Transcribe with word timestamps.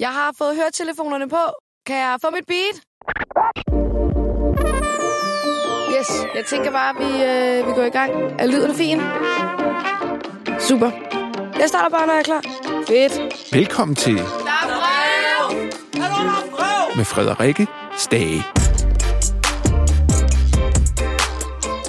Jeg 0.00 0.08
har 0.08 0.34
fået 0.38 0.56
høretelefonerne 0.56 1.28
på. 1.28 1.42
Kan 1.86 1.96
jeg 1.96 2.18
få 2.22 2.30
mit 2.30 2.46
beat? 2.46 2.76
Yes, 5.98 6.10
jeg 6.34 6.44
tænker 6.46 6.70
bare, 6.70 6.90
at 6.90 6.96
vi, 6.98 7.24
øh, 7.24 7.66
vi 7.68 7.72
går 7.72 7.82
i 7.82 7.90
gang. 7.90 8.12
Er 8.38 8.46
lyden 8.46 8.74
fin? 8.74 9.00
Super. 10.60 10.90
Jeg 11.58 11.68
starter 11.68 11.88
bare, 11.90 12.06
når 12.06 12.12
jeg 12.12 12.20
er 12.20 12.24
klar. 12.24 12.42
Fedt. 12.88 13.52
Velkommen 13.54 13.94
til 13.96 14.16
Der 14.16 14.22
er 14.22 14.66
brev! 16.56 16.96
med 16.96 17.04
Frederikke 17.04 17.66
Stage. 17.98 18.42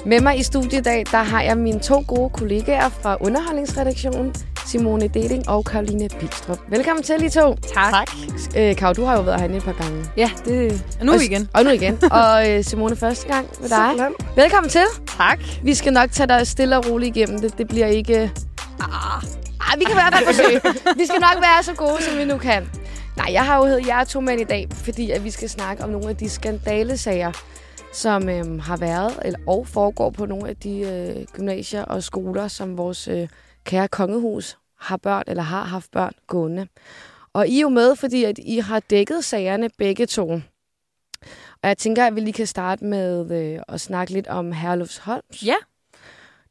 Med 0.06 0.20
mig 0.20 0.38
i 0.38 0.42
studiet 0.42 0.72
i 0.72 0.82
dag, 0.82 1.04
der 1.10 1.22
har 1.22 1.42
jeg 1.42 1.58
mine 1.58 1.80
to 1.80 2.04
gode 2.08 2.30
kollegaer 2.30 2.88
fra 2.88 3.16
underholdningsredaktionen, 3.20 4.34
Simone 4.72 5.08
Deling 5.08 5.48
og 5.48 5.64
Karoline 5.64 6.08
Bilstrup. 6.20 6.58
Velkommen 6.68 7.02
til, 7.02 7.24
I 7.24 7.28
to. 7.28 7.54
Tak. 7.54 8.10
Øh, 8.56 8.76
Karo, 8.76 8.92
du 8.92 9.04
har 9.04 9.16
jo 9.16 9.22
været 9.22 9.40
herinde 9.40 9.56
et 9.56 9.62
par 9.62 9.72
gange. 9.72 10.04
Ja, 10.16 10.30
det 10.44 10.84
er 11.00 11.04
nu 11.04 11.12
og, 11.12 11.24
igen. 11.24 11.48
Og 11.54 11.64
nu 11.64 11.70
igen. 11.70 11.98
og 12.22 12.50
øh, 12.50 12.64
Simone, 12.64 12.96
første 12.96 13.28
gang 13.28 13.48
med 13.60 13.68
dig. 13.68 13.88
Simpelthen. 13.90 14.36
Velkommen 14.36 14.70
til. 14.70 14.84
Tak. 15.06 15.40
Vi 15.62 15.74
skal 15.74 15.92
nok 15.92 16.10
tage 16.10 16.26
dig 16.26 16.46
stille 16.46 16.76
og 16.76 16.90
roligt 16.90 17.16
igennem 17.16 17.40
det. 17.40 17.58
Det 17.58 17.68
bliver 17.68 17.86
ikke... 17.86 18.32
Ah, 18.80 19.22
ah 19.60 19.78
vi 19.78 19.84
kan 19.84 19.92
i 19.92 19.94
hvert 19.94 20.14
fald 20.14 20.26
forsøge. 20.26 20.60
vi 21.00 21.06
skal 21.06 21.20
nok 21.20 21.36
være 21.42 21.62
så 21.62 21.74
gode, 21.74 22.02
som 22.02 22.18
vi 22.18 22.24
nu 22.24 22.38
kan. 22.38 22.70
Nej, 23.16 23.28
jeg 23.32 23.44
har 23.44 23.56
jo 23.56 23.64
heddet 23.64 23.86
jer 23.86 24.04
to 24.04 24.20
mænd 24.20 24.40
i 24.40 24.44
dag, 24.44 24.68
fordi 24.70 25.10
at 25.10 25.24
vi 25.24 25.30
skal 25.30 25.48
snakke 25.50 25.84
om 25.84 25.90
nogle 25.90 26.08
af 26.08 26.16
de 26.16 26.28
skandalesager, 26.28 27.32
som 27.92 28.28
øhm, 28.28 28.58
har 28.58 28.76
været 28.76 29.12
eller, 29.24 29.38
og 29.46 29.66
foregår 29.66 30.10
på 30.10 30.26
nogle 30.26 30.48
af 30.48 30.56
de 30.56 30.80
øh, 30.80 31.24
gymnasier 31.32 31.84
og 31.84 32.02
skoler, 32.02 32.48
som 32.48 32.78
vores 32.78 33.08
øh, 33.08 33.28
kære 33.64 33.88
kongehus 33.88 34.58
har 34.82 34.96
børn 34.96 35.24
eller 35.26 35.42
har 35.42 35.64
haft 35.64 35.90
børn 35.90 36.12
gående. 36.26 36.66
Og 37.32 37.48
I 37.48 37.56
er 37.56 37.60
jo 37.60 37.68
med, 37.68 37.96
fordi 37.96 38.24
at 38.24 38.38
I 38.38 38.58
har 38.58 38.80
dækket 38.80 39.24
sagerne 39.24 39.70
begge 39.78 40.06
to. 40.06 40.40
Og 41.62 41.68
jeg 41.68 41.78
tænker, 41.78 42.06
at 42.06 42.14
vi 42.14 42.20
lige 42.20 42.32
kan 42.32 42.46
starte 42.46 42.84
med 42.84 43.30
øh, 43.30 43.62
at 43.68 43.80
snakke 43.80 44.12
lidt 44.12 44.26
om 44.26 44.52
Herlufs 44.52 44.98
Holms. 44.98 45.46
Ja. 45.46 45.54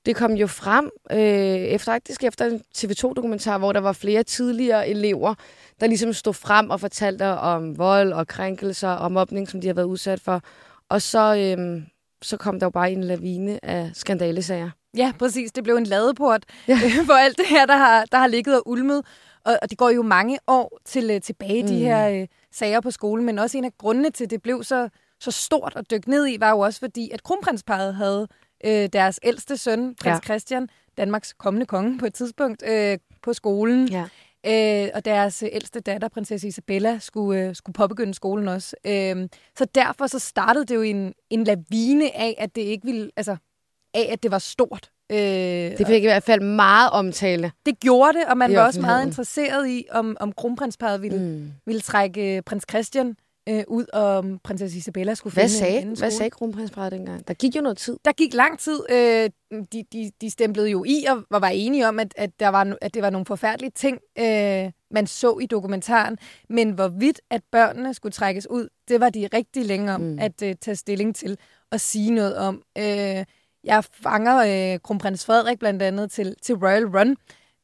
Det 0.06 0.16
kom 0.16 0.33
jo 0.33 0.47
frem 0.47 0.89
øh, 1.11 1.17
efter, 1.17 1.91
faktisk 1.91 2.23
efter 2.23 2.45
en 2.45 2.61
TV2-dokumentar, 2.78 3.58
hvor 3.58 3.73
der 3.73 3.80
var 3.80 3.94
flere 3.94 4.23
tidligere 4.23 4.89
elever, 4.89 5.36
der 5.80 5.88
ligesom 5.88 6.13
stod 6.13 6.34
frem 6.34 6.69
og 6.69 6.80
fortalte 6.80 7.28
om 7.28 7.78
vold 7.78 8.13
og 8.13 8.28
krænkelser 8.28 8.89
og 8.89 9.11
mobning, 9.11 9.50
som 9.50 9.61
de 9.61 9.67
har 9.67 9.73
været 9.73 9.86
udsat 9.86 10.19
for. 10.19 10.41
Og 10.89 11.02
så, 11.02 11.36
øh, 11.36 11.84
så 12.22 12.38
kom 12.38 12.59
der 12.59 12.66
jo 12.66 12.69
bare 12.69 12.91
en 12.91 13.03
lavine 13.03 13.66
af 13.66 13.91
skandalesager. 13.94 14.69
Ja, 14.97 15.14
præcis. 15.20 15.52
Det 15.52 15.64
blev 15.64 15.75
en 15.75 15.84
ladeport 15.86 16.45
Ja. 16.67 16.80
ja. 16.84 17.03
for 17.06 17.14
alt 17.14 17.38
det 17.38 17.45
her, 17.50 17.66
der 17.66 17.75
har, 17.78 18.06
der 18.11 18.17
har 18.17 18.28
ligget 18.28 18.56
og 18.56 18.67
ulmet. 18.67 19.06
Og, 19.45 19.59
og 19.61 19.70
det 19.70 19.78
går 19.78 19.89
jo 19.89 20.02
mange 20.02 20.39
år 20.47 20.80
til 20.86 21.16
uh, 21.16 21.22
tilbage, 21.22 21.61
mm. 21.61 21.67
de 21.67 21.78
her 21.80 22.22
uh, 22.22 22.28
sager 22.52 22.81
på 22.81 22.92
skolen. 22.92 23.25
Men 23.25 23.39
også 23.39 23.58
en 23.58 23.66
af 23.66 23.72
grundene 23.78 24.09
til, 24.09 24.23
at 24.23 24.30
det 24.30 24.42
blev 24.42 24.64
så, 24.64 24.89
så 25.19 25.31
stort 25.31 25.73
at 25.75 25.92
dykke 25.92 26.09
ned 26.09 26.28
i, 26.28 26.38
var 26.39 26.50
jo 26.50 26.59
også 26.59 26.80
fordi, 26.80 27.09
at 27.14 27.23
kronprinsparet 27.23 27.95
havde 27.95 28.28
uh, 28.67 28.86
deres 28.94 29.19
ældste 29.23 29.58
søn, 29.58 29.95
prins 29.95 30.16
Ja. 30.16 30.19
Christian, 30.23 30.69
Danmarks 30.97 31.34
kommende 31.34 31.66
konge 31.66 31.97
på 31.97 32.06
et 32.06 32.14
tidspunkt, 32.14 32.64
uh, 32.69 32.97
på 33.23 33.34
skolen. 33.34 33.88
Ja. 33.89 34.06
Øh, 34.45 34.89
og 34.94 35.06
deres 35.06 35.44
øh, 35.44 35.50
ældste 35.52 35.80
datter, 35.80 36.08
prinsesse 36.08 36.47
Isabella, 36.47 37.00
skulle, 37.00 37.42
øh, 37.42 37.56
skulle 37.56 37.73
påbegynde 37.73 38.14
skolen 38.14 38.47
også. 38.47 38.75
Øh, 38.86 39.30
så 39.58 39.66
derfor 39.75 40.08
så 40.08 40.19
startede 40.19 40.66
det 40.66 40.75
jo 40.75 40.81
en, 40.81 41.14
en 41.30 41.44
lavine 41.44 42.16
af, 42.16 42.36
at 42.38 42.56
det 42.56 42.62
ikke 42.62 42.86
ville, 42.86 43.12
altså, 43.16 43.38
af 43.94 44.09
at 44.11 44.23
det 44.23 44.31
var 44.31 44.39
stort. 44.39 44.89
Øh, 45.11 45.17
Det 45.17 45.88
fik 45.88 46.03
i 46.03 46.06
hvert 46.06 46.23
fald 46.23 46.42
meget 46.42 46.89
omtale. 46.92 47.52
det 47.66 47.80
gjorde 47.80 48.14
det, 48.14 48.25
og 48.28 48.38
man 48.38 48.56
var 48.56 48.66
også 48.66 48.81
meget 48.81 49.06
interesseret 49.06 49.70
i, 49.70 49.86
om, 49.92 50.17
om 50.20 50.31
kronprinsparet 50.31 51.02
ville, 51.02 51.20
mm. 51.20 51.52
Ville 51.66 51.81
trække 51.81 52.36
øh, 52.36 52.42
prins 52.42 52.66
Christian 52.69 53.16
øh, 53.50 53.64
ud, 53.67 53.86
og 53.94 54.17
om 54.17 54.39
prinsesse 54.44 54.78
Isabella 54.78 55.14
skulle 55.14 55.34
Hvad 55.34 55.44
finde 55.44 55.56
en 55.56 55.59
sagde, 55.59 55.80
anden 55.80 55.97
hvad 55.97 56.12
sagde 56.12 56.30
kronprinsparet 56.30 56.92
dengang? 56.92 57.28
Der 57.28 57.34
gik 57.34 57.56
jo 57.56 57.62
noget 57.62 57.78
tid. 57.78 57.97
Der 58.06 58.12
gik 58.12 58.34
lang 58.34 58.59
tid. 58.59 58.80
Øh, 58.89 59.29
de, 59.74 59.84
de, 59.94 60.12
de 60.22 60.29
stemplede 60.29 60.69
jo 60.69 60.84
i 60.88 61.06
og 61.09 61.23
var, 61.31 61.40
var 61.40 61.47
enige 61.47 61.88
om, 61.88 62.00
at, 62.00 62.13
at, 62.18 62.29
der 62.40 62.47
var, 62.47 62.75
at 62.81 62.94
det 62.94 63.02
var 63.02 63.09
nogle 63.09 63.25
forfærdelige 63.25 63.72
ting, 63.75 64.00
øh, 64.19 64.72
man 64.91 65.08
så 65.08 65.38
i 65.41 65.46
dokumentaren. 65.46 66.18
Men 66.50 66.72
hvorvidt, 66.72 67.22
at 67.29 67.41
børnene 67.52 67.94
skulle 67.94 68.13
trækkes 68.13 68.50
ud, 68.50 68.68
det 68.88 69.00
var 69.00 69.09
de 69.09 69.29
rigtig 69.34 69.66
længe 69.66 69.94
om 69.94 70.02
mm. 70.02 70.19
at 70.19 70.41
øh, 70.44 70.56
tage 70.62 70.75
stilling 70.75 71.16
til 71.16 71.38
og 71.72 71.79
sige 71.79 72.12
noget 72.12 72.38
om. 72.38 72.62
Øh, 72.78 73.25
jeg 73.63 73.83
fanger 74.03 74.73
øh, 74.73 74.79
kronprins 74.83 75.25
Frederik 75.25 75.59
blandt 75.59 75.81
andet 75.81 76.11
til, 76.11 76.35
til 76.44 76.55
Royal 76.55 76.85
Run, 76.85 77.16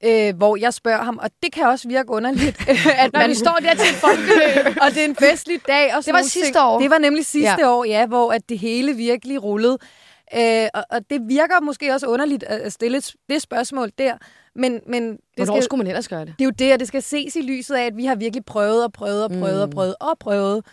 øh, 0.03 0.35
hvor 0.37 0.55
jeg 0.57 0.73
spørger 0.73 1.03
ham, 1.03 1.17
og 1.21 1.29
det 1.43 1.53
kan 1.53 1.65
også 1.67 1.87
virke 1.87 2.09
underligt, 2.09 2.69
at 3.03 3.13
Når 3.13 3.27
vi 3.27 3.33
står 3.33 3.57
der 3.61 3.73
til 3.75 3.93
folkeløb. 3.95 4.75
og 4.83 4.89
det 4.93 4.97
er 5.01 5.05
en 5.05 5.15
festlig 5.15 5.59
dag. 5.67 5.95
Og 5.95 6.05
Det 6.05 6.13
var 6.13 6.21
sidste 6.21 6.43
ting. 6.53 6.57
år. 6.57 6.79
Det 6.79 6.89
var 6.89 6.97
nemlig 6.97 7.25
sidste 7.25 7.55
Ja. 7.59 7.69
år, 7.69 7.83
ja, 7.85 8.05
hvor 8.05 8.31
at 8.31 8.49
det 8.49 8.59
hele 8.59 8.93
virkelig 8.93 9.43
rullede. 9.43 9.77
Øh, 10.37 10.67
og, 10.73 10.83
og 10.89 11.09
det 11.09 11.21
virker 11.27 11.61
måske 11.61 11.93
også 11.93 12.07
underligt 12.07 12.43
at 12.43 12.73
stille 12.73 12.97
et- 12.97 13.13
det 13.29 13.41
spørgsmål 13.41 13.91
der, 13.97 14.17
men, 14.55 14.79
men 14.87 15.11
det, 15.11 15.19
Hvornår 15.35 15.53
skal, 15.53 15.63
skulle 15.63 15.77
man 15.77 15.87
ellers 15.87 16.07
gøre 16.07 16.25
det? 16.25 16.33
det 16.39 16.41
er 16.41 16.45
jo 16.45 16.51
det, 16.59 16.73
og 16.73 16.79
det 16.79 16.87
skal 16.87 17.01
ses 17.01 17.35
i 17.35 17.41
lyset 17.41 17.75
af, 17.75 17.85
at 17.85 17.97
vi 17.97 18.05
har 18.05 18.15
virkelig 18.15 18.45
prøvet 18.45 18.83
og 18.83 18.93
prøvet 18.93 19.23
og 19.23 19.29
prøvet 19.31 19.55
mm. 19.55 19.61
og 19.61 19.69
prøvet 19.69 19.95
og 19.99 20.17
prøvet. 20.19 20.65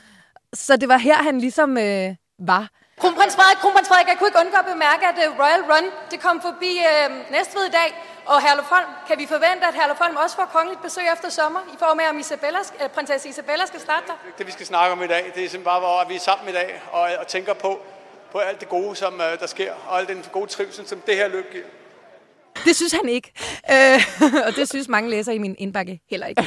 Så 0.54 0.76
det 0.76 0.88
var 0.88 0.96
her, 0.98 1.14
han 1.16 1.38
ligesom 1.41 1.78
øh, 1.78 2.14
var. 2.38 2.68
Kronprins 3.00 3.34
Frederik, 3.37 3.59
Kronprins 3.62 3.88
Frederik, 3.88 4.09
jeg 4.09 4.16
kunne 4.19 4.28
ikke 4.28 4.43
undgå 4.44 4.59
at 4.65 4.69
bemærke, 4.75 5.05
at 5.12 5.19
uh, 5.22 5.38
Royal 5.43 5.62
Run, 5.71 5.87
det 6.10 6.19
kom 6.21 6.37
forbi 6.49 6.72
uh, 6.91 7.32
Næstved 7.34 7.65
i 7.71 7.75
dag, 7.81 7.88
og 8.27 8.43
Herluf 8.43 8.69
Holm, 8.75 8.91
kan 9.09 9.19
vi 9.19 9.27
forvente, 9.27 9.62
at 9.71 9.75
Herluf 9.75 9.99
Holm 9.99 10.16
også 10.16 10.37
får 10.37 10.49
kongeligt 10.56 10.82
besøg 10.82 11.04
efter 11.15 11.28
sommer, 11.28 11.60
i 11.75 11.77
form 11.78 12.00
af, 12.00 12.09
om 12.12 12.19
Isabella, 12.19 12.59
uh, 12.59 12.91
prinsesse 12.97 13.28
Isabella 13.28 13.66
skal 13.66 13.81
starte 13.81 14.06
der? 14.06 14.16
Det 14.38 14.47
vi 14.47 14.53
skal 14.53 14.66
snakke 14.66 14.93
om 14.93 15.03
i 15.03 15.06
dag, 15.06 15.22
det 15.22 15.28
er 15.28 15.33
simpelthen 15.34 15.65
bare, 15.65 15.81
hvor 15.81 16.09
vi 16.09 16.15
er 16.15 16.21
sammen 16.21 16.49
i 16.49 16.53
dag 16.53 16.83
og, 16.93 17.03
og 17.21 17.27
tænker 17.27 17.54
på, 17.54 17.81
på 18.33 18.38
alt 18.38 18.60
det 18.60 18.69
gode, 18.69 18.97
som 18.97 19.15
uh, 19.15 19.38
der 19.41 19.47
sker, 19.47 19.72
og 19.88 19.99
al 20.00 20.09
den 20.09 20.25
gode 20.33 20.47
trivsel, 20.47 20.88
som 20.88 21.00
det 21.06 21.16
her 21.16 21.28
løb 21.28 21.53
giver. 21.53 21.69
Det 22.65 22.77
synes 22.77 22.93
han 22.93 23.09
ikke. 23.09 23.33
Øh, 23.72 24.00
og 24.47 24.56
det 24.56 24.69
synes 24.69 24.88
mange 24.88 25.10
læsere 25.10 25.34
i 25.34 25.38
min 25.38 25.54
indbakke 25.59 26.00
heller 26.10 26.27
ikke. 26.27 26.43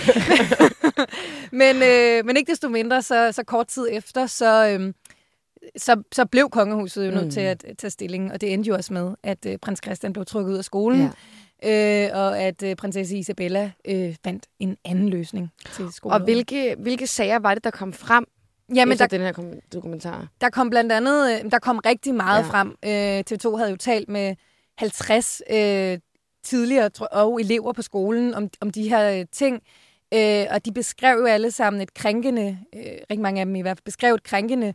men, 1.61 1.75
øh, 1.83 2.25
men 2.25 2.37
ikke 2.37 2.51
desto 2.51 2.69
mindre, 2.69 3.01
så, 3.01 3.31
så 3.31 3.43
kort 3.43 3.67
tid 3.67 3.87
efter, 3.91 4.27
så, 4.27 4.67
øh, 4.67 4.93
så, 5.77 6.01
så 6.11 6.25
blev 6.25 6.49
kongehuset 6.49 7.05
jo 7.07 7.11
nødt 7.11 7.23
Mm. 7.25 7.31
til 7.31 7.41
at 7.41 7.65
tage 7.77 7.91
stilling. 7.91 8.31
Og 8.31 8.41
det 8.41 8.53
endte 8.53 8.67
jo 8.67 8.75
også 8.75 8.93
med, 8.93 9.15
at 9.23 9.45
øh, 9.45 9.57
prins 9.57 9.79
Christian 9.85 10.13
blev 10.13 10.25
trukket 10.25 10.51
ud 10.51 10.57
af 10.57 10.63
skolen. 10.65 11.09
Ja. 11.63 12.05
Øh, 12.05 12.09
og 12.17 12.39
at 12.39 12.63
øh, 12.63 12.75
prinsesse 12.75 13.17
Isabella 13.17 13.71
øh, 13.87 14.15
fandt 14.23 14.45
en 14.59 14.77
anden 14.85 15.09
løsning 15.09 15.49
til 15.75 15.85
skolen. 15.91 16.13
Og 16.13 16.23
hvilke, 16.23 16.75
hvilke 16.79 17.07
sager 17.07 17.39
var 17.39 17.53
det, 17.53 17.63
der 17.63 17.71
kom 17.71 17.93
frem 17.93 18.25
Jamen, 18.75 18.91
efter 18.93 19.07
der, 19.07 19.17
den 19.17 19.25
her 19.25 19.59
dokumentar? 19.73 20.27
der 20.41 20.49
kom 20.49 20.69
blandt 20.69 20.91
andet, 20.91 21.31
øh, 21.45 21.51
der 21.51 21.59
kom 21.59 21.77
rigtig 21.85 22.15
meget 22.15 22.43
Ja. 22.43 22.49
frem. 22.49 22.67
Øh, 22.85 23.23
TV2 23.31 23.55
havde 23.57 23.69
jo 23.69 23.75
talt 23.77 24.09
med 24.09 24.35
50 24.77 25.41
øh, 25.49 25.97
tidligere 26.43 26.89
og 27.11 27.41
elever 27.41 27.73
på 27.73 27.81
skolen 27.81 28.33
om, 28.33 28.49
om 28.61 28.69
de 28.69 28.89
her 28.89 29.19
øh, 29.19 29.25
ting. 29.31 29.61
Øh, 30.13 30.45
og 30.51 30.65
de 30.65 30.71
beskrev 30.73 31.17
jo 31.19 31.25
alle 31.25 31.51
sammen 31.51 31.81
et 31.81 31.93
krænkende, 31.93 32.57
øh, 32.75 32.81
rigtig 32.83 33.19
mange 33.19 33.39
af 33.41 33.45
dem 33.45 33.55
i 33.55 33.61
hvert 33.61 33.77
fald, 33.77 33.85
beskrev 33.85 34.13
et 34.13 34.23
krænkende 34.23 34.73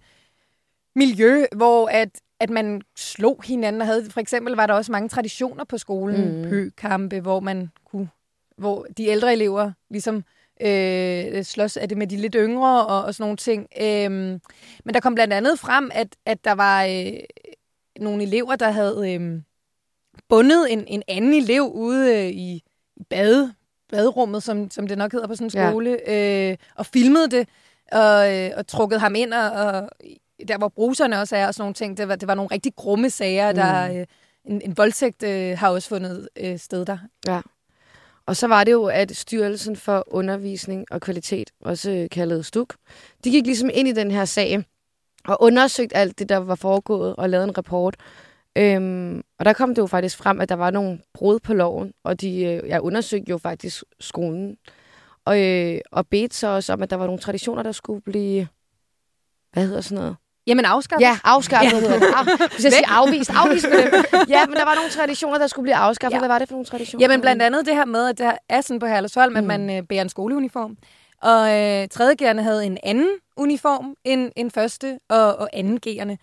miljø, 0.96 1.44
hvor 1.56 1.86
at, 1.88 2.08
at 2.40 2.50
man 2.50 2.82
slog 2.96 3.40
hinanden 3.44 3.80
og 3.82 3.86
havde, 3.86 4.10
for 4.10 4.20
eksempel 4.20 4.54
var 4.54 4.66
der 4.66 4.74
også 4.74 4.92
mange 4.92 5.08
traditioner 5.08 5.64
på 5.64 5.78
skolen, 5.78 6.42
Mm. 6.42 6.48
pøkampe, 6.48 7.20
hvor 7.20 7.40
man 7.40 7.70
kunne, 7.84 8.08
hvor 8.56 8.86
de 8.96 9.06
ældre 9.06 9.32
elever 9.32 9.72
ligesom 9.90 10.24
øh, 10.60 11.44
slås 11.44 11.76
af 11.76 11.88
det 11.88 11.98
med 11.98 12.06
de 12.06 12.16
lidt 12.16 12.36
yngre 12.38 12.86
og, 12.86 13.04
og 13.04 13.14
sådan 13.14 13.22
nogle 13.24 13.36
ting. 13.36 13.66
Øhm, 13.80 14.40
men 14.84 14.94
der 14.94 15.00
kom 15.00 15.14
blandt 15.14 15.32
andet 15.34 15.58
frem, 15.58 15.90
at, 15.94 16.08
at 16.26 16.44
der 16.44 16.52
var 16.52 16.84
øh, 16.84 17.12
nogle 18.00 18.22
elever, 18.22 18.56
der 18.56 18.70
havde 18.70 19.14
øh, 19.14 19.40
bundet 20.28 20.72
en, 20.72 20.84
en 20.86 21.02
anden 21.08 21.34
elev 21.34 21.62
ude 21.62 22.18
øh, 22.18 22.30
i, 22.30 22.62
bade, 23.10 23.54
baderummet, 23.90 24.42
som, 24.42 24.70
som 24.70 24.86
det 24.86 24.98
nok 24.98 25.12
hedder 25.12 25.26
på 25.26 25.34
sådan 25.34 25.46
en 25.46 25.52
Ja. 25.54 25.70
skole, 25.70 26.10
øh, 26.10 26.56
og 26.76 26.86
filmede 26.86 27.30
det, 27.30 27.48
og, 27.92 28.34
øh, 28.36 28.50
og 28.56 28.66
trukket 28.66 29.00
ham 29.00 29.14
ind, 29.14 29.34
og, 29.34 29.50
og 29.50 29.88
der 30.48 30.58
hvor 30.58 30.68
bruserne 30.68 31.20
også 31.20 31.36
er, 31.36 31.46
og 31.46 31.54
sådan 31.54 31.62
nogle 31.62 31.74
ting. 31.74 31.96
Det 31.96 32.08
var, 32.08 32.16
det 32.16 32.28
var 32.28 32.34
nogle 32.34 32.50
rigtig 32.52 32.74
grumme 32.76 33.10
sager, 33.10 33.50
Mm. 33.52 33.56
der 33.56 34.00
øh, 34.00 34.06
en, 34.44 34.60
en 34.64 34.76
voldtægt 34.76 35.22
øh, 35.22 35.58
har 35.58 35.70
også 35.70 35.88
fundet 35.88 36.28
øh, 36.36 36.58
sted 36.58 36.84
der. 36.84 36.98
Og 38.26 38.36
så 38.36 38.46
var 38.46 38.64
det 38.64 38.72
jo, 38.72 38.84
at 38.84 39.16
Styrelsen 39.16 39.76
for 39.76 40.04
Undervisning 40.06 40.86
og 40.90 41.00
Kvalitet, 41.00 41.50
også 41.60 41.90
øh, 41.90 42.10
kaldet 42.10 42.46
STUK, 42.46 42.74
de 43.24 43.30
gik 43.30 43.46
ligesom 43.46 43.70
ind 43.74 43.88
i 43.88 43.92
den 43.92 44.10
her 44.10 44.24
sag 44.24 44.64
og 45.24 45.42
undersøgte 45.42 45.96
alt 45.96 46.18
det, 46.18 46.28
der 46.28 46.36
var 46.36 46.54
foregået, 46.54 47.16
og 47.16 47.30
lavede 47.30 47.48
en 47.48 47.58
rapport. 47.58 47.96
Øhm, 48.58 49.22
og 49.38 49.44
der 49.44 49.52
kom 49.52 49.74
det 49.74 49.82
jo 49.82 49.86
faktisk 49.86 50.16
frem, 50.16 50.40
at 50.40 50.48
der 50.48 50.54
var 50.54 50.70
nogle 50.70 50.98
brud 51.14 51.38
på 51.40 51.54
loven, 51.54 51.92
og 52.04 52.20
de 52.20 52.44
øh, 52.44 52.68
jeg 52.68 52.80
undersøgte 52.80 53.30
jo 53.30 53.38
faktisk 53.38 53.84
skolen. 54.00 54.56
Og, 55.24 55.42
øh, 55.42 55.80
og 55.92 56.06
bedte 56.06 56.36
så 56.36 56.46
også 56.46 56.72
om, 56.72 56.82
at 56.82 56.90
der 56.90 56.96
var 56.96 57.06
nogle 57.06 57.20
traditioner, 57.20 57.62
der 57.62 57.72
skulle 57.72 58.00
blive... 58.02 58.48
Hvad 59.52 59.66
hedder 59.66 59.80
sådan 59.80 60.02
noget? 60.02 60.16
Jamen 60.46 60.64
afskaffet. 60.64 61.06
Ja, 61.06 61.18
afskaffet 61.24 61.80
hedder 61.80 61.98
det. 61.98 62.06
Af, 62.06 62.48
hvis 62.54 62.64
jeg 62.64 62.72
siger 62.72 62.88
afvist, 62.88 63.30
afvist 63.30 63.66
med 63.70 63.82
dem. 63.82 64.04
Ja, 64.34 64.46
men 64.46 64.56
der 64.56 64.64
var 64.64 64.74
nogle 64.74 64.90
traditioner, 64.90 65.38
der 65.38 65.46
skulle 65.46 65.64
blive 65.64 65.76
afskaffet. 65.76 66.14
Ja. 66.14 66.18
Hvad 66.18 66.28
var 66.28 66.38
det 66.38 66.48
for 66.48 66.54
nogle 66.54 66.66
traditioner? 66.66 67.04
Jamen 67.04 67.20
blandt 67.20 67.42
andet 67.42 67.66
det 67.66 67.74
her 67.74 67.84
med, 67.84 68.08
at 68.08 68.18
det 68.18 68.32
er 68.48 68.60
sådan 68.60 68.80
på 68.80 68.86
Herlevsholm, 68.86 69.32
mm. 69.32 69.36
at 69.36 69.44
man 69.44 69.70
øh, 69.70 69.82
bærer 69.82 70.02
en 70.02 70.08
skoleuniform. 70.08 70.76
Og 71.22 71.50
øh, 71.60 71.88
3.G'erne 71.94 72.42
havde 72.42 72.66
en 72.66 72.78
anden 72.82 73.08
uniform 73.36 73.94
end, 74.04 74.32
end 74.36 74.50
første 74.50 74.98
og, 75.08 75.36
og 75.36 75.48
anden 75.52 75.80
G'erne. 75.86 76.16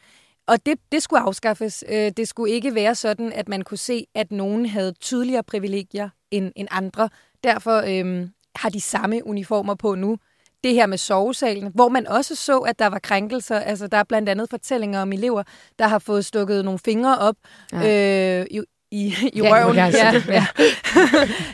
Og 0.48 0.66
det, 0.66 0.80
det 0.92 1.04
skulle 1.04 1.22
afskaffes. 1.22 1.84
Øh, 1.90 2.12
det 2.18 2.28
skulle 2.28 2.54
ikke 2.54 2.76
være 2.76 2.96
sådan, 2.96 3.34
at 3.34 3.50
man 3.50 3.62
kunne 3.62 3.78
se, 3.78 4.06
at 4.16 4.32
nogen 4.32 4.66
havde 4.66 4.92
tydeligere 4.92 5.44
privilegier 5.44 6.10
end, 6.32 6.52
end 6.56 6.68
andre. 6.72 7.10
Derfor 7.44 7.78
øh, 7.88 8.28
har 8.56 8.70
de 8.70 8.82
samme 8.82 9.28
uniformer 9.28 9.76
på 9.76 9.96
nu. 9.96 10.18
Det 10.64 10.74
her 10.74 10.86
med 10.86 10.98
sovesalen, 10.98 11.72
hvor 11.76 11.90
man 11.90 12.08
også 12.08 12.36
så, 12.36 12.58
at 12.58 12.80
der 12.80 12.88
var 12.88 13.00
krænkelser. 13.00 13.60
Altså, 13.60 13.88
der 13.88 13.98
er 13.98 14.04
blandt 14.04 14.30
andet 14.30 14.50
fortællinger 14.50 15.02
om 15.02 15.14
elever, 15.14 15.44
der 15.80 15.88
har 15.88 16.00
fået 16.00 16.26
stukket 16.26 16.66
nogle 16.66 16.80
fingre 16.80 17.18
op 17.18 17.36
ja. 17.74 18.40
øh, 18.40 18.46
i, 18.52 18.62
i, 18.92 19.16
i 19.34 19.42
Ja, 19.42 19.56
røven 19.56 19.76
ja, 19.76 19.92
ja. 20.28 20.46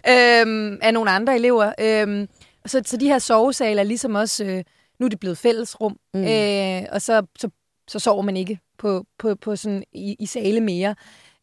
øhm, 0.41 0.79
af 0.81 0.93
nogle 0.93 1.11
andre 1.11 1.35
elever. 1.35 1.73
Øhm, 1.79 2.27
så, 2.65 2.81
så 2.85 2.97
de 2.97 3.07
her 3.07 3.19
sovesale 3.19 3.79
er 3.79 3.85
ligesom 3.85 4.15
også, 4.15 4.43
øh, 4.43 4.63
nu 4.99 5.05
er 5.05 5.09
det 5.09 5.19
blevet 5.19 5.37
fællesrum, 5.37 5.97
mm. 6.13 6.23
øh, 6.23 6.83
og 6.91 7.01
så, 7.01 7.25
så, 7.39 7.49
så 7.87 7.99
sover 7.99 8.21
man 8.21 8.37
ikke 8.37 8.59
på, 8.77 9.05
på, 9.19 9.35
på 9.35 9.55
sådan 9.55 9.83
i, 9.93 10.15
i 10.19 10.25
sale 10.25 10.61
mere. 10.61 10.95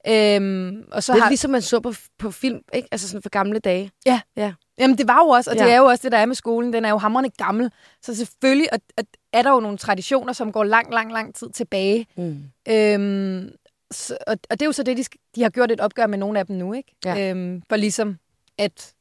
Øhm, 0.09 0.85
og 0.93 1.03
så 1.03 1.13
Det 1.13 1.19
er 1.19 1.23
har, 1.23 1.31
ligesom 1.31 1.51
man 1.51 1.63
så 1.63 1.81
på, 1.81 1.93
på 2.19 2.31
film, 2.31 2.61
ikke? 2.75 2.89
Altså 2.93 3.09
sådan 3.09 3.23
for 3.23 3.31
gamle 3.31 3.59
dage. 3.59 3.91
Ja. 4.07 4.21
Ja. 4.37 4.53
Jamen, 4.79 4.99
det 4.99 5.09
var 5.09 5.19
jo 5.25 5.29
også, 5.29 5.51
og 5.51 5.57
det 5.57 5.65
Ja. 5.65 5.71
er 5.73 5.77
jo 5.79 5.85
også 5.85 6.03
det, 6.03 6.13
der 6.13 6.19
er 6.19 6.27
med 6.27 6.35
skolen. 6.35 6.73
Den 6.73 6.85
er 6.85 6.91
jo 6.91 6.97
hamrende 6.99 7.31
gammel. 7.31 7.71
Så 8.03 8.15
selvfølgelig 8.15 8.73
og, 8.73 8.79
og 8.99 9.05
er 9.33 9.43
der 9.43 9.51
jo 9.51 9.61
nogle 9.61 9.79
traditioner, 9.79 10.33
som 10.33 10.53
går 10.53 10.65
lang, 10.65 10.93
lang, 10.95 11.13
lang 11.13 11.35
tid 11.35 11.51
tilbage. 11.51 12.07
Mm. 12.17 12.43
Øhm, 12.69 13.51
så, 13.91 14.17
og, 14.27 14.37
og 14.51 14.61
det 14.61 14.63
er 14.63 14.67
jo 14.67 14.73
så 14.73 14.83
det, 14.83 14.97
de, 14.97 15.05
de 15.35 15.43
har 15.43 15.51
gjort 15.51 15.71
et 15.71 15.81
opgør 15.81 16.07
med 16.07 16.19
nogle 16.19 16.39
af 16.39 16.47
dem 16.47 16.57
nu, 16.57 16.73
ikke? 16.73 16.95
Ja. 17.05 17.31
Øhm, 17.31 17.63
for 17.69 17.77
ligesom 17.77 18.19
at, 18.59 18.95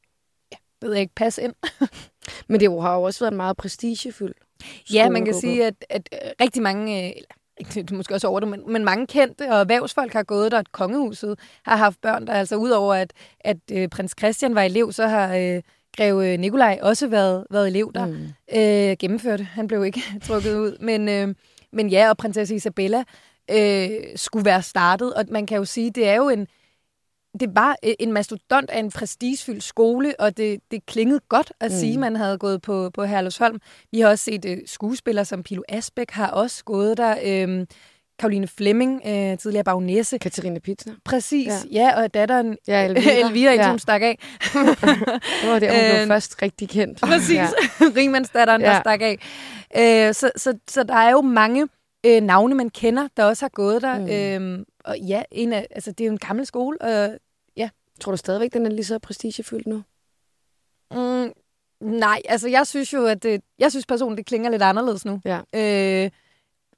ja, 0.52 0.56
ved 0.86 0.92
jeg 0.92 1.00
ikke, 1.02 1.14
passe 1.14 1.42
ind. 1.42 1.54
Men 2.48 2.60
det 2.60 2.82
har 2.82 2.94
jo 2.94 3.02
også 3.02 3.24
været 3.24 3.32
meget 3.36 3.56
prestigefyldt. 3.56 4.36
Ja, 4.92 5.08
man 5.10 5.24
kan 5.24 5.34
sige, 5.34 5.66
at, 5.66 5.74
at 5.90 6.08
øh, 6.12 6.30
rigtig 6.40 6.62
mange, 6.62 7.04
øh, 7.04 7.12
eller 7.16 7.28
det 7.58 7.90
er 7.90 7.94
måske 7.94 8.14
også 8.14 8.28
over 8.28 8.40
det, 8.40 8.48
men, 8.48 8.72
men 8.72 8.84
mange 8.84 9.06
kendte 9.06 9.50
og 9.50 9.60
erhvervsfolk 9.60 10.12
har 10.12 10.22
gået 10.22 10.52
der, 10.52 10.58
at 10.58 10.72
kongehuset 10.72 11.38
har 11.64 11.76
haft 11.76 12.00
børn, 12.00 12.26
der 12.26 12.32
altså 12.32 12.56
udover 12.56 12.94
at, 12.94 13.12
at 13.40 13.56
øh, 13.72 13.88
prins 13.88 14.14
Christian 14.18 14.54
var 14.54 14.62
elev, 14.62 14.92
så 14.92 15.06
har 15.06 15.36
øh, 15.36 15.62
greve 15.96 16.36
Nikolaj 16.36 16.78
også 16.82 17.06
været, 17.06 17.46
været 17.50 17.68
elev 17.68 17.92
der. 17.94 18.06
Mm. 18.06 18.28
Øh, 18.54 18.96
gennemførte. 18.98 19.44
Han 19.44 19.68
blev 19.68 19.84
ikke 19.84 20.02
trukket 20.26 20.56
ud. 20.56 20.76
Men, 20.80 21.08
øh, 21.08 21.34
men 21.72 21.88
ja, 21.88 22.08
og 22.10 22.16
prinsesse 22.16 22.54
Isabella 22.54 23.04
øh, 23.50 23.90
skulle 24.16 24.44
være 24.44 24.62
startet, 24.62 25.14
og 25.14 25.24
man 25.30 25.46
kan 25.46 25.56
jo 25.56 25.64
sige, 25.64 25.90
det 25.90 26.08
er 26.08 26.14
jo 26.14 26.28
en, 26.28 26.46
det 27.40 27.48
var 27.56 27.76
øh, 27.84 27.92
en 28.00 28.12
mastodont 28.12 28.70
af 28.70 28.78
en 28.78 28.90
prestigefyldt 28.90 29.62
skole, 29.64 30.14
og 30.20 30.36
det, 30.36 30.60
det 30.70 30.86
klingede 30.86 31.20
godt 31.28 31.52
at 31.60 31.70
mm. 31.70 31.76
sige, 31.78 31.92
at 31.94 31.98
man 32.00 32.16
havde 32.16 32.38
gået 32.38 32.62
på, 32.62 32.90
på 32.94 33.04
Herlufsholm. 33.04 33.60
Vi 33.92 34.00
har 34.00 34.08
også 34.08 34.24
set 34.24 34.44
uh, 34.44 34.56
skuespillere 34.66 35.24
som 35.24 35.42
Pilo 35.42 35.62
Asbæk 35.68 36.10
har 36.10 36.28
også 36.30 36.64
gået 36.64 36.96
der. 36.96 37.16
Øhm, 37.24 37.66
Karoline 38.18 38.46
Flemming, 38.48 39.00
øh, 39.06 39.38
tidligere 39.38 39.64
bagnæse. 39.64 40.18
Katarina 40.18 40.58
Pizner. 40.58 40.94
Præcis, 41.04 41.48
ja. 41.48 41.90
Ja. 41.96 42.02
og 42.02 42.14
datteren 42.14 42.56
Ja, 42.68 42.84
Elvira. 42.86 43.12
Elvira 43.28 43.50
indtil 43.52 43.64
Ja. 43.64 43.70
hun 43.70 43.78
stak 43.78 44.02
af. 44.02 44.18
Det 44.42 44.54
var 44.54 45.58
der, 45.58 45.70
hun 45.72 45.90
blev 45.90 46.00
Øh, 46.02 46.06
først 46.06 46.42
rigtig 46.42 46.68
kendt. 46.68 47.00
Præcis, 47.00 47.34
Ja. 47.34 47.42
ja. 47.80 47.86
Rimandsdatteren, 47.96 48.60
der 48.60 48.70
Ja. 48.70 48.80
stak 48.80 49.00
af. 49.02 49.18
Øh, 50.08 50.14
så, 50.14 50.30
så, 50.36 50.58
så 50.68 50.82
der 50.82 50.94
er 50.94 51.10
jo 51.10 51.20
mange 51.20 51.68
øh, 52.06 52.20
navne, 52.22 52.54
man 52.54 52.70
kender, 52.70 53.08
der 53.16 53.24
også 53.24 53.44
har 53.44 53.50
gået 53.50 53.82
der. 53.82 53.98
Mm. 53.98 54.10
Øhm, 54.46 54.64
og 54.84 54.98
ja, 54.98 55.22
en 55.30 55.52
af, 55.52 55.66
altså, 55.70 55.92
det 55.92 56.00
er 56.04 56.06
jo 56.06 56.12
en 56.12 56.18
gammel 56.18 56.46
skole, 56.46 56.80
og 56.82 57.18
Tror 58.00 58.12
du 58.12 58.16
stadigvæk, 58.16 58.52
den 58.52 58.66
er 58.66 58.70
lige 58.70 58.84
så 58.84 58.98
prestigefyldt 58.98 59.66
nu? 59.66 59.82
Mm, 60.92 61.32
nej, 61.80 62.20
altså 62.28 62.48
jeg 62.48 62.66
synes 62.66 62.92
jo, 62.92 63.06
at 63.06 63.22
det, 63.22 63.40
jeg 63.58 63.70
synes 63.70 63.86
personligt, 63.86 64.18
det 64.18 64.26
klinger 64.26 64.50
lidt 64.50 64.62
anderledes 64.62 65.04
nu. 65.04 65.20
Ja. 65.24 65.40
Øh, 65.54 66.10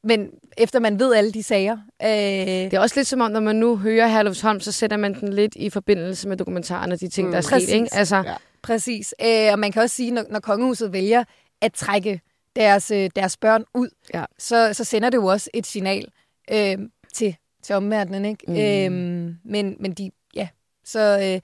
men 0.05 0.31
efter 0.59 0.81
man 0.81 0.99
ved 0.99 1.15
alle 1.15 1.33
de 1.33 1.43
sager. 1.43 1.79
Øh, 2.03 2.09
Det 2.09 2.75
er 2.75 2.81
også 2.81 2.97
lidt 2.99 3.09
som 3.09 3.21
om, 3.21 3.31
når 3.31 3.41
man 3.41 3.57
nu 3.57 3.77
hører 3.77 4.07
Herlufsholm, 4.07 4.61
så 4.61 4.73
sætter 4.73 4.97
man 4.97 5.21
den 5.21 5.33
lidt 5.33 5.55
i 5.55 5.71
forbindelse 5.71 6.29
med 6.29 6.37
dokumentaren 6.37 6.93
og 6.93 7.01
de 7.01 7.09
ting, 7.09 7.27
Mm. 7.27 7.31
der 7.33 7.39
er 7.39 7.43
sket. 7.43 7.69
Ikke? 7.69 7.89
Altså, 7.93 8.17
Ja. 8.17 8.35
Præcis. 8.63 9.15
Øh, 9.25 9.53
og 9.53 9.59
man 9.59 9.73
kan 9.73 9.83
også 9.83 9.97
sige, 9.97 10.11
når, 10.11 10.25
når 10.31 10.41
kongehuset 10.41 10.93
vælger 10.93 11.25
at 11.61 11.73
trække 11.73 12.21
deres, 12.57 12.91
øh, 12.91 13.11
deres 13.17 13.37
børn 13.37 13.65
ud, 13.75 13.89
Ja. 14.15 14.25
så, 14.39 14.73
så 14.73 14.85
sender 14.85 15.11
det 15.11 15.17
jo 15.19 15.27
også 15.27 15.51
et 15.55 15.67
signal 15.67 16.07
øh, 16.51 16.79
til, 17.15 17.37
til 17.65 17.75
omverdenen. 17.75 18.25
Ikke? 18.25 18.45
Mm. 18.49 18.55
Øh, 18.57 19.35
men, 19.45 19.77
men 19.81 19.93
de, 19.93 20.11
ja, 20.35 20.49
så 20.85 21.19
øh, 21.23 21.41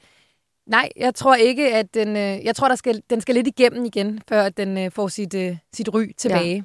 nej, 0.66 0.88
jeg 0.96 1.14
tror 1.14 1.34
ikke, 1.34 1.74
at 1.74 1.94
den, 1.94 2.08
øh, 2.08 2.44
jeg 2.44 2.56
tror, 2.56 2.68
der 2.68 2.74
skal, 2.74 3.02
den 3.10 3.20
skal 3.20 3.34
lidt 3.34 3.46
igennem 3.46 3.84
igen, 3.84 4.20
før 4.28 4.42
at 4.42 4.56
den 4.56 4.78
øh, 4.78 4.90
får 4.90 5.08
sit, 5.08 5.34
øh, 5.34 5.56
sit 5.72 5.94
ry 5.94 6.06
tilbage. 6.16 6.64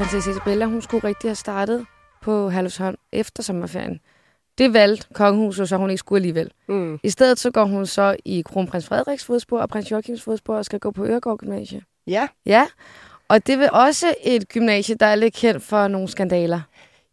prinsesse 0.00 0.30
Isabella, 0.30 0.64
hun 0.64 0.82
skulle 0.82 1.04
rigtig 1.08 1.30
have 1.30 1.34
startet 1.34 1.86
på 2.22 2.50
Herlufsholm 2.50 2.96
efter 3.12 3.42
sommerferien. 3.42 4.00
Det 4.60 4.72
valgte 4.74 5.06
kongehuset, 5.14 5.68
så 5.68 5.76
hun 5.76 5.90
ikke 5.90 5.98
skulle 5.98 6.18
alligevel. 6.18 6.50
Mm. 6.68 6.98
I 7.02 7.10
stedet 7.10 7.38
så 7.38 7.50
går 7.50 7.64
hun 7.64 7.86
så 7.86 8.16
i 8.24 8.42
kronprins 8.46 8.86
Frederiks 8.86 9.24
fodspor 9.24 9.60
og 9.60 9.68
prins 9.68 9.90
Joachims 9.90 10.22
fodspor 10.22 10.56
og 10.56 10.64
skal 10.64 10.78
gå 10.80 10.90
på 10.90 11.04
Øregård 11.06 11.38
Gymnasie. 11.38 11.82
Ja. 12.06 12.28
Ja, 12.46 12.66
og 13.28 13.46
det 13.46 13.62
er 13.62 13.70
også 13.70 14.14
et 14.24 14.48
gymnasie, 14.48 14.94
der 14.94 15.06
er 15.06 15.14
lidt 15.14 15.34
kendt 15.34 15.62
for 15.62 15.88
nogle 15.88 16.08
skandaler. 16.08 16.60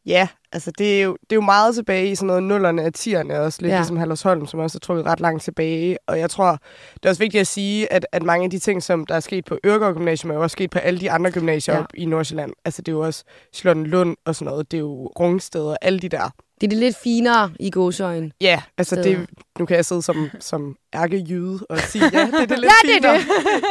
Ja, 0.06 0.28
altså 0.52 0.72
det 0.78 1.00
er, 1.00 1.04
jo, 1.04 1.12
det 1.22 1.32
er 1.32 1.36
jo 1.36 1.42
meget 1.42 1.76
tilbage 1.76 2.12
i 2.12 2.16
sådan 2.16 2.28
noget 2.28 2.44
nullerne 2.44 2.86
og 2.86 2.94
tierne, 2.94 3.40
også 3.40 3.62
lidt 3.62 3.72
Ja. 3.72 3.78
ligesom 3.78 3.98
Hallersholm, 3.98 4.46
som 4.48 4.60
også 4.60 4.78
er 4.78 4.80
trukket 4.80 5.06
ret 5.06 5.20
langt 5.20 5.44
tilbage. 5.44 5.98
Og 6.08 6.20
jeg 6.20 6.30
tror, 6.30 6.52
det 6.94 7.06
er 7.06 7.10
også 7.10 7.22
vigtigt 7.22 7.42
at 7.42 7.48
sige, 7.48 7.94
at, 7.94 8.08
at 8.12 8.24
mange 8.24 8.44
af 8.44 8.50
de 8.50 8.60
ting, 8.60 8.84
som 8.84 9.06
der 9.06 9.16
er 9.16 9.20
sket 9.20 9.46
på 9.46 9.58
Øregård 9.66 9.94
Gymnasium, 9.94 10.32
er 10.32 10.36
jo 10.36 10.42
også 10.42 10.54
sket 10.54 10.70
på 10.70 10.80
alle 10.80 11.00
de 11.00 11.12
andre 11.12 11.32
gymnasier 11.32 11.76
Ja. 11.76 11.80
op 11.82 11.88
i 11.96 12.06
Nordsjælland. 12.06 12.54
Altså 12.66 12.82
det 12.82 12.92
er 12.92 12.96
jo 12.96 13.00
også 13.06 13.24
Lund 13.64 14.18
og 14.26 14.36
sådan 14.36 14.52
noget, 14.52 14.72
det 14.72 14.78
er 14.78 14.82
jo 14.82 15.08
Rungsted 15.20 15.62
og 15.64 15.78
alle 15.82 16.00
de 16.00 16.10
der. 16.10 16.30
Det 16.62 16.68
er 16.68 16.70
det 16.70 16.78
lidt 16.78 16.98
finere 17.04 17.52
i 17.60 17.70
gåsøjen. 17.70 18.34
Ja, 18.42 18.62
altså 18.78 18.96
det, 18.96 19.30
nu 19.60 19.66
kan 19.66 19.76
jeg 19.78 19.86
sidde 19.86 20.02
som, 20.02 20.30
som 20.40 20.76
ærkejyde 20.96 21.60
og 21.70 21.80
sige, 21.80 22.04
ja, 22.14 22.26
det 22.26 22.34
er 22.34 22.46
det 22.46 22.60
lidt 22.60 22.72
Ja, 22.72 22.88
det 22.90 22.96
er 22.96 23.02
finere. 23.02 23.14
det. 23.18 23.26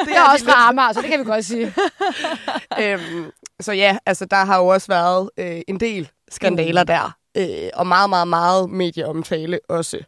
Det 0.08 0.16
er 0.16 0.32
også 0.32 0.44
fra 0.44 0.68
Amager, 0.68 0.92
så 0.92 1.00
det 1.00 1.10
kan 1.10 1.18
vi 1.20 1.24
godt 1.24 1.44
sige. 1.44 1.74
øhm, 2.82 3.30
så 3.60 3.72
ja, 3.72 3.98
altså 4.06 4.24
der 4.24 4.36
har 4.36 4.58
jo 4.58 4.66
også 4.66 4.86
været 4.88 5.30
øh, 5.36 5.60
en 5.68 5.80
del 5.80 6.08
skandaler 6.30 6.82
Mm. 6.82 6.86
der, 6.86 7.16
øh, 7.36 7.70
og 7.74 7.86
meget, 7.86 8.10
meget, 8.10 8.28
meget 8.28 8.70
medieomtale 8.70 9.60
også. 9.68 9.98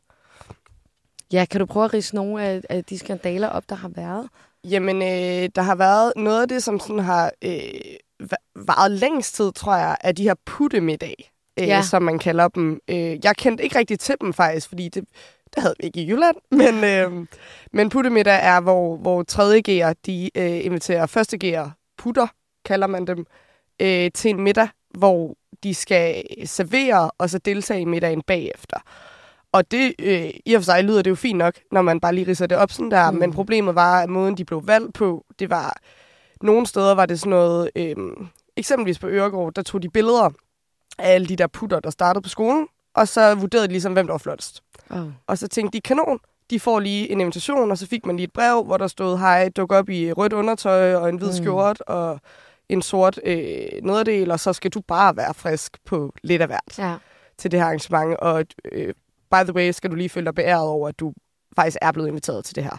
Ja, 1.32 1.44
kan 1.50 1.60
du 1.60 1.66
prøve 1.66 1.84
at 1.84 1.94
rise 1.94 2.14
nogle 2.14 2.44
af, 2.44 2.60
af 2.70 2.84
de 2.84 2.98
skandaler 2.98 3.48
op, 3.48 3.62
der 3.68 3.74
har 3.76 3.88
været? 3.88 4.28
Jamen, 4.64 4.96
øh, 5.02 5.48
der 5.54 5.62
har 5.62 5.74
været 5.74 6.12
noget 6.16 6.42
af 6.42 6.48
det, 6.48 6.62
som 6.62 6.80
sådan 6.80 6.98
har 6.98 7.32
øh, 7.44 7.60
varet 8.56 8.90
længst 8.90 9.34
tid, 9.34 9.52
tror 9.52 9.76
jeg, 9.76 9.96
af 10.00 10.14
de 10.14 10.22
her 10.22 10.34
puttemiddag, 10.46 11.30
øh, 11.60 11.68
Ja. 11.68 11.82
som 11.82 12.02
man 12.02 12.18
kalder 12.18 12.48
dem. 12.48 12.80
Øh, 12.88 13.24
jeg 13.24 13.36
kendte 13.36 13.64
ikke 13.64 13.78
rigtig 13.78 14.00
til 14.00 14.14
dem 14.20 14.32
faktisk, 14.32 14.68
fordi 14.68 14.88
det, 14.88 15.04
det 15.54 15.62
havde 15.62 15.74
vi 15.80 15.86
ikke 15.86 16.00
i 16.00 16.10
Jylland. 16.10 16.36
Men, 16.62 16.84
øh, 16.84 17.26
men 17.72 17.88
puttemiddag 17.88 18.38
er, 18.42 18.60
hvor, 18.60 18.96
hvor 18.96 19.22
3. 19.22 19.62
G'er, 19.68 19.92
de 20.06 20.30
øh, 20.34 20.64
inviterer 20.64 21.06
første 21.06 21.38
G'er, 21.44 21.70
putter, 21.98 22.26
kalder 22.64 22.86
man 22.86 23.06
dem, 23.06 23.26
øh, 23.82 24.10
til 24.14 24.30
en 24.30 24.40
middag, 24.40 24.68
hvor 24.98 25.36
de 25.62 25.74
skal 25.74 26.24
servere 26.44 27.10
og 27.18 27.30
så 27.30 27.38
deltage 27.38 27.80
i 27.80 27.84
middagen 27.84 28.22
bagefter. 28.22 28.76
Og 29.52 29.70
det, 29.70 29.94
øh, 29.98 30.30
i 30.46 30.54
og 30.54 30.60
for 30.60 30.64
sig 30.64 30.84
lyder 30.84 31.02
det 31.02 31.10
jo 31.10 31.14
fint 31.14 31.38
nok, 31.38 31.54
når 31.72 31.82
man 31.82 32.00
bare 32.00 32.14
lige 32.14 32.26
ridser 32.28 32.46
det 32.46 32.58
op 32.58 32.72
sådan 32.72 32.90
der, 32.90 33.10
mm. 33.10 33.18
men 33.18 33.32
problemet 33.32 33.74
var, 33.74 34.00
at 34.02 34.08
måden 34.08 34.36
de 34.36 34.44
blev 34.44 34.66
valgt 34.66 34.94
på, 34.94 35.24
det 35.38 35.50
var, 35.50 35.76
nogle 36.42 36.66
steder 36.66 36.94
var 36.94 37.06
det 37.06 37.20
sådan 37.20 37.30
noget, 37.30 37.70
øh, 37.76 37.96
eksempelvis 38.56 38.98
på 38.98 39.08
Øregård, 39.08 39.54
der 39.54 39.62
tog 39.62 39.82
de 39.82 39.88
billeder 39.88 40.30
af 40.98 41.12
alle 41.14 41.26
de 41.26 41.36
der 41.36 41.46
putter, 41.46 41.80
der 41.80 41.90
startede 41.90 42.22
på 42.22 42.28
skolen, 42.28 42.66
og 42.94 43.08
så 43.08 43.34
vurderede 43.34 43.66
de 43.68 43.72
ligesom, 43.72 43.92
hvem 43.92 44.06
der 44.06 44.12
var 44.14 44.18
flottest. 44.18 44.62
Oh. 44.90 45.06
Og 45.26 45.38
så 45.38 45.48
tænkte 45.48 45.76
de, 45.76 45.80
kanon, 45.80 46.18
de 46.50 46.60
får 46.60 46.80
lige 46.80 47.10
en 47.10 47.20
invitation, 47.20 47.70
og 47.70 47.78
så 47.78 47.86
fik 47.86 48.06
man 48.06 48.16
lige 48.16 48.24
et 48.24 48.32
brev, 48.32 48.64
hvor 48.64 48.76
der 48.76 48.86
stod, 48.86 49.18
hej, 49.18 49.48
duk 49.48 49.72
op 49.72 49.88
i 49.88 50.12
rødt 50.12 50.32
undertøj 50.32 50.94
og 50.94 51.08
en 51.08 51.16
hvid 51.16 51.28
Mm. 51.28 51.32
skjort 51.34 51.80
og 51.80 52.20
en 52.68 52.82
sort 52.82 53.20
øh, 53.24 53.38
nederdel, 53.82 54.30
og 54.30 54.40
så 54.40 54.52
skal 54.52 54.70
du 54.70 54.80
bare 54.80 55.16
være 55.16 55.34
frisk 55.34 55.76
på 55.84 56.14
lidt 56.22 56.42
af 56.42 56.48
hvert 56.48 56.78
Ja. 56.78 56.94
til 57.38 57.50
det 57.50 57.60
her 57.60 57.66
arrangement. 57.66 58.16
Og 58.16 58.44
øh, 58.72 58.94
by 59.30 59.36
the 59.44 59.52
way, 59.54 59.70
skal 59.72 59.90
du 59.90 59.94
lige 59.96 60.08
føle 60.08 60.26
dig 60.26 60.34
beæret 60.34 60.66
over, 60.68 60.88
at 60.88 61.00
du 61.00 61.12
faktisk 61.56 61.76
er 61.82 61.92
blevet 61.92 62.08
inviteret 62.08 62.44
til 62.44 62.56
det 62.56 62.64
her 62.64 62.76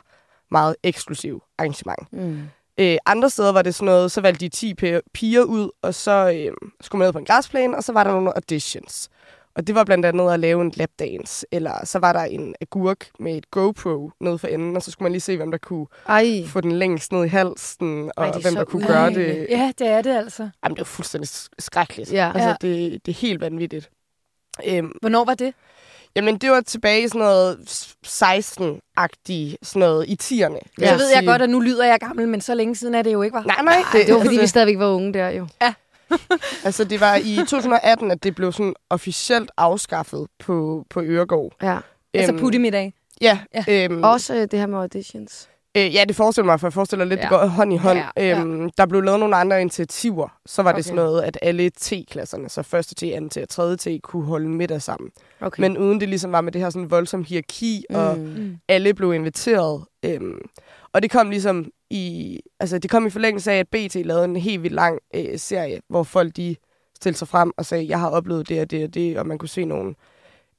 meget 0.51 0.75
eksklusive 0.83 1.41
arrangement. 1.57 2.13
Mm. 2.13 2.41
Øh, 2.79 2.97
andre 3.05 3.29
steder 3.29 3.51
var 3.51 3.61
det 3.61 3.75
sådan 3.75 3.85
noget, 3.85 4.11
så 4.11 4.21
valgte 4.21 4.45
de 4.45 4.49
10 4.49 4.73
pi- 4.83 4.99
piger 5.13 5.41
ud, 5.43 5.69
og 5.81 5.93
så 5.95 6.11
øh, 6.35 6.53
skulle 6.81 6.99
man 6.99 7.05
ned 7.05 7.13
på 7.13 7.19
en 7.19 7.25
græsplæne, 7.25 7.77
og 7.77 7.83
så 7.83 7.93
var 7.93 8.03
der 8.03 8.11
nogle 8.11 8.35
auditions. 8.35 9.09
Og 9.55 9.67
det 9.67 9.75
var 9.75 9.83
blandt 9.83 10.05
andet 10.05 10.31
at 10.31 10.39
lave 10.39 10.61
en 10.61 10.71
lapdance, 10.75 11.45
eller 11.51 11.85
så 11.85 11.99
var 11.99 12.13
der 12.13 12.19
en 12.23 12.55
agurk 12.61 13.07
med 13.19 13.37
et 13.37 13.51
GoPro 13.51 14.11
nede 14.19 14.37
for 14.37 14.47
enden, 14.47 14.75
og 14.75 14.81
så 14.83 14.91
skulle 14.91 15.05
man 15.05 15.11
lige 15.11 15.21
se, 15.21 15.37
hvem 15.37 15.51
der 15.51 15.57
kunne 15.57 15.85
Ej. 16.07 16.43
få 16.47 16.61
den 16.61 16.71
længst 16.71 17.11
ned 17.11 17.25
i 17.25 17.27
halsen, 17.27 18.11
og 18.17 18.25
Ej, 18.25 18.39
hvem 18.41 18.55
der 18.55 18.63
kunne 18.63 18.87
gøre 18.87 19.09
det. 19.13 19.47
Ja, 19.49 19.71
det 19.79 19.87
er 19.87 20.01
det 20.01 20.17
altså. 20.17 20.49
Jamen, 20.63 20.75
det 20.75 20.79
var 20.79 20.85
fuldstændig 20.85 21.29
sk- 21.29 21.47
skrækkeligt. 21.59 22.13
Ja. 22.13 22.31
Altså, 22.35 22.49
Ja. 22.49 22.55
det, 22.61 23.05
det 23.05 23.11
er 23.11 23.15
helt 23.15 23.41
vanvittigt. 23.41 23.89
Øhm, 24.67 24.91
Hvornår 25.01 25.25
var 25.25 25.33
det? 25.33 25.53
Jamen, 26.15 26.37
det 26.37 26.51
var 26.51 26.61
tilbage 26.61 27.03
i 27.03 27.07
sådan 27.07 27.19
noget 27.19 27.57
16-agtigt, 28.07 29.55
sådan 29.63 29.79
noget 29.79 30.05
i 30.07 30.17
10'erne. 30.23 30.53
vil 30.53 30.61
Ja. 30.79 30.91
Så 30.91 30.97
ved 30.97 31.09
jeg 31.15 31.25
godt, 31.25 31.41
at 31.41 31.49
nu 31.49 31.59
lyder 31.59 31.85
jeg 31.85 31.99
gammel, 31.99 32.27
men 32.27 32.41
så 32.41 32.53
længe 32.53 32.75
siden 32.75 32.95
er 32.95 33.01
det 33.01 33.13
jo 33.13 33.21
ikke, 33.21 33.35
var. 33.35 33.43
Nej, 33.43 33.61
nej. 33.63 33.83
Det 34.05 34.13
var 34.15 34.21
fordi, 34.23 34.37
vi 34.39 34.47
stadigvæk 34.47 34.79
var 34.79 34.87
unge 34.87 35.13
der 35.13 35.29
jo. 35.29 35.47
Altså, 36.63 36.83
det 36.83 36.99
var 36.99 37.15
i 37.15 37.35
2018, 37.47 38.11
at 38.11 38.23
det 38.23 38.35
blev 38.35 38.51
sådan 38.51 38.73
officielt 38.89 39.51
afskaffet 39.57 40.27
på, 40.39 40.85
på 40.89 41.01
Øregård. 41.01 41.53
Ja. 41.63 41.77
Altså 42.13 42.31
Øhm, 42.33 42.39
puttemiddag. 42.41 42.93
Ja, 43.21 43.39
Ja. 43.53 43.65
Øhm, 43.85 44.03
Også 44.03 44.35
øh, 44.35 44.41
det 44.41 44.59
her 44.59 44.65
med 44.67 44.77
auditions. 44.77 45.48
Øh, 45.77 45.93
ja, 45.95 46.03
det 46.07 46.15
forestiller 46.15 46.45
mig, 46.45 46.59
for 46.59 46.67
jeg 46.67 46.73
forestiller 46.73 47.05
lidt, 47.05 47.17
ja. 47.17 47.21
det 47.21 47.29
går 47.29 47.45
hånd 47.45 47.73
i 47.73 47.77
hånd. 47.77 47.97
Ja, 47.97 48.09
Ja, 48.17 48.39
øhm, 48.39 48.69
Der 48.77 48.85
blev 48.85 49.01
lavet 49.01 49.19
nogle 49.19 49.35
andre 49.35 49.61
initiativer. 49.61 50.37
Så 50.45 50.61
var 50.63 50.71
det 50.71 50.75
Okay. 50.75 50.83
sådan 50.83 50.95
noget, 50.95 51.21
at 51.21 51.37
alle 51.41 51.69
T-klasserne, 51.69 52.49
så 52.49 52.63
første 52.63 52.95
T, 52.95 53.03
anden 53.03 53.29
T 53.29 53.37
og 53.37 53.49
tredje 53.49 53.77
T, 53.77 53.87
kunne 54.03 54.25
holde 54.25 54.49
middag 54.49 54.81
sammen. 54.81 55.11
Okay. 55.41 55.61
Men 55.61 55.77
uden 55.77 55.99
det 55.99 56.09
ligesom 56.09 56.31
var 56.31 56.41
med 56.41 56.51
det 56.51 56.61
her 56.61 56.69
sådan 56.69 56.91
voldsomme 56.91 57.25
hierarki, 57.25 57.83
mm. 57.89 57.95
og 57.95 58.17
Mm. 58.17 58.57
alle 58.67 58.93
blev 58.93 59.13
inviteret. 59.13 59.85
Øhm, 60.05 60.41
og 60.93 61.01
det 61.01 61.11
kom 61.11 61.29
ligesom 61.29 61.71
i, 61.89 62.39
altså 62.59 62.77
det 62.79 62.89
kom 62.91 63.07
i 63.07 63.09
forlængelse 63.09 63.51
af, 63.51 63.57
at 63.59 63.67
BT 63.67 63.95
lavede 63.95 64.25
en 64.25 64.35
helt 64.35 64.63
vildt 64.63 64.75
lang 64.75 64.99
øh, 65.15 65.39
serie, 65.39 65.79
hvor 65.89 66.03
folk 66.03 66.35
de 66.35 66.55
stillede 66.95 67.17
sig 67.17 67.27
frem 67.27 67.51
og 67.57 67.65
sagde, 67.65 67.87
jeg 67.89 67.99
har 67.99 68.09
oplevet 68.09 68.49
det 68.49 68.61
og 68.61 68.71
det 68.71 68.83
og 68.83 68.93
det, 68.93 69.17
og 69.19 69.27
man 69.27 69.37
kunne 69.37 69.49
se 69.49 69.65
nogle 69.65 69.95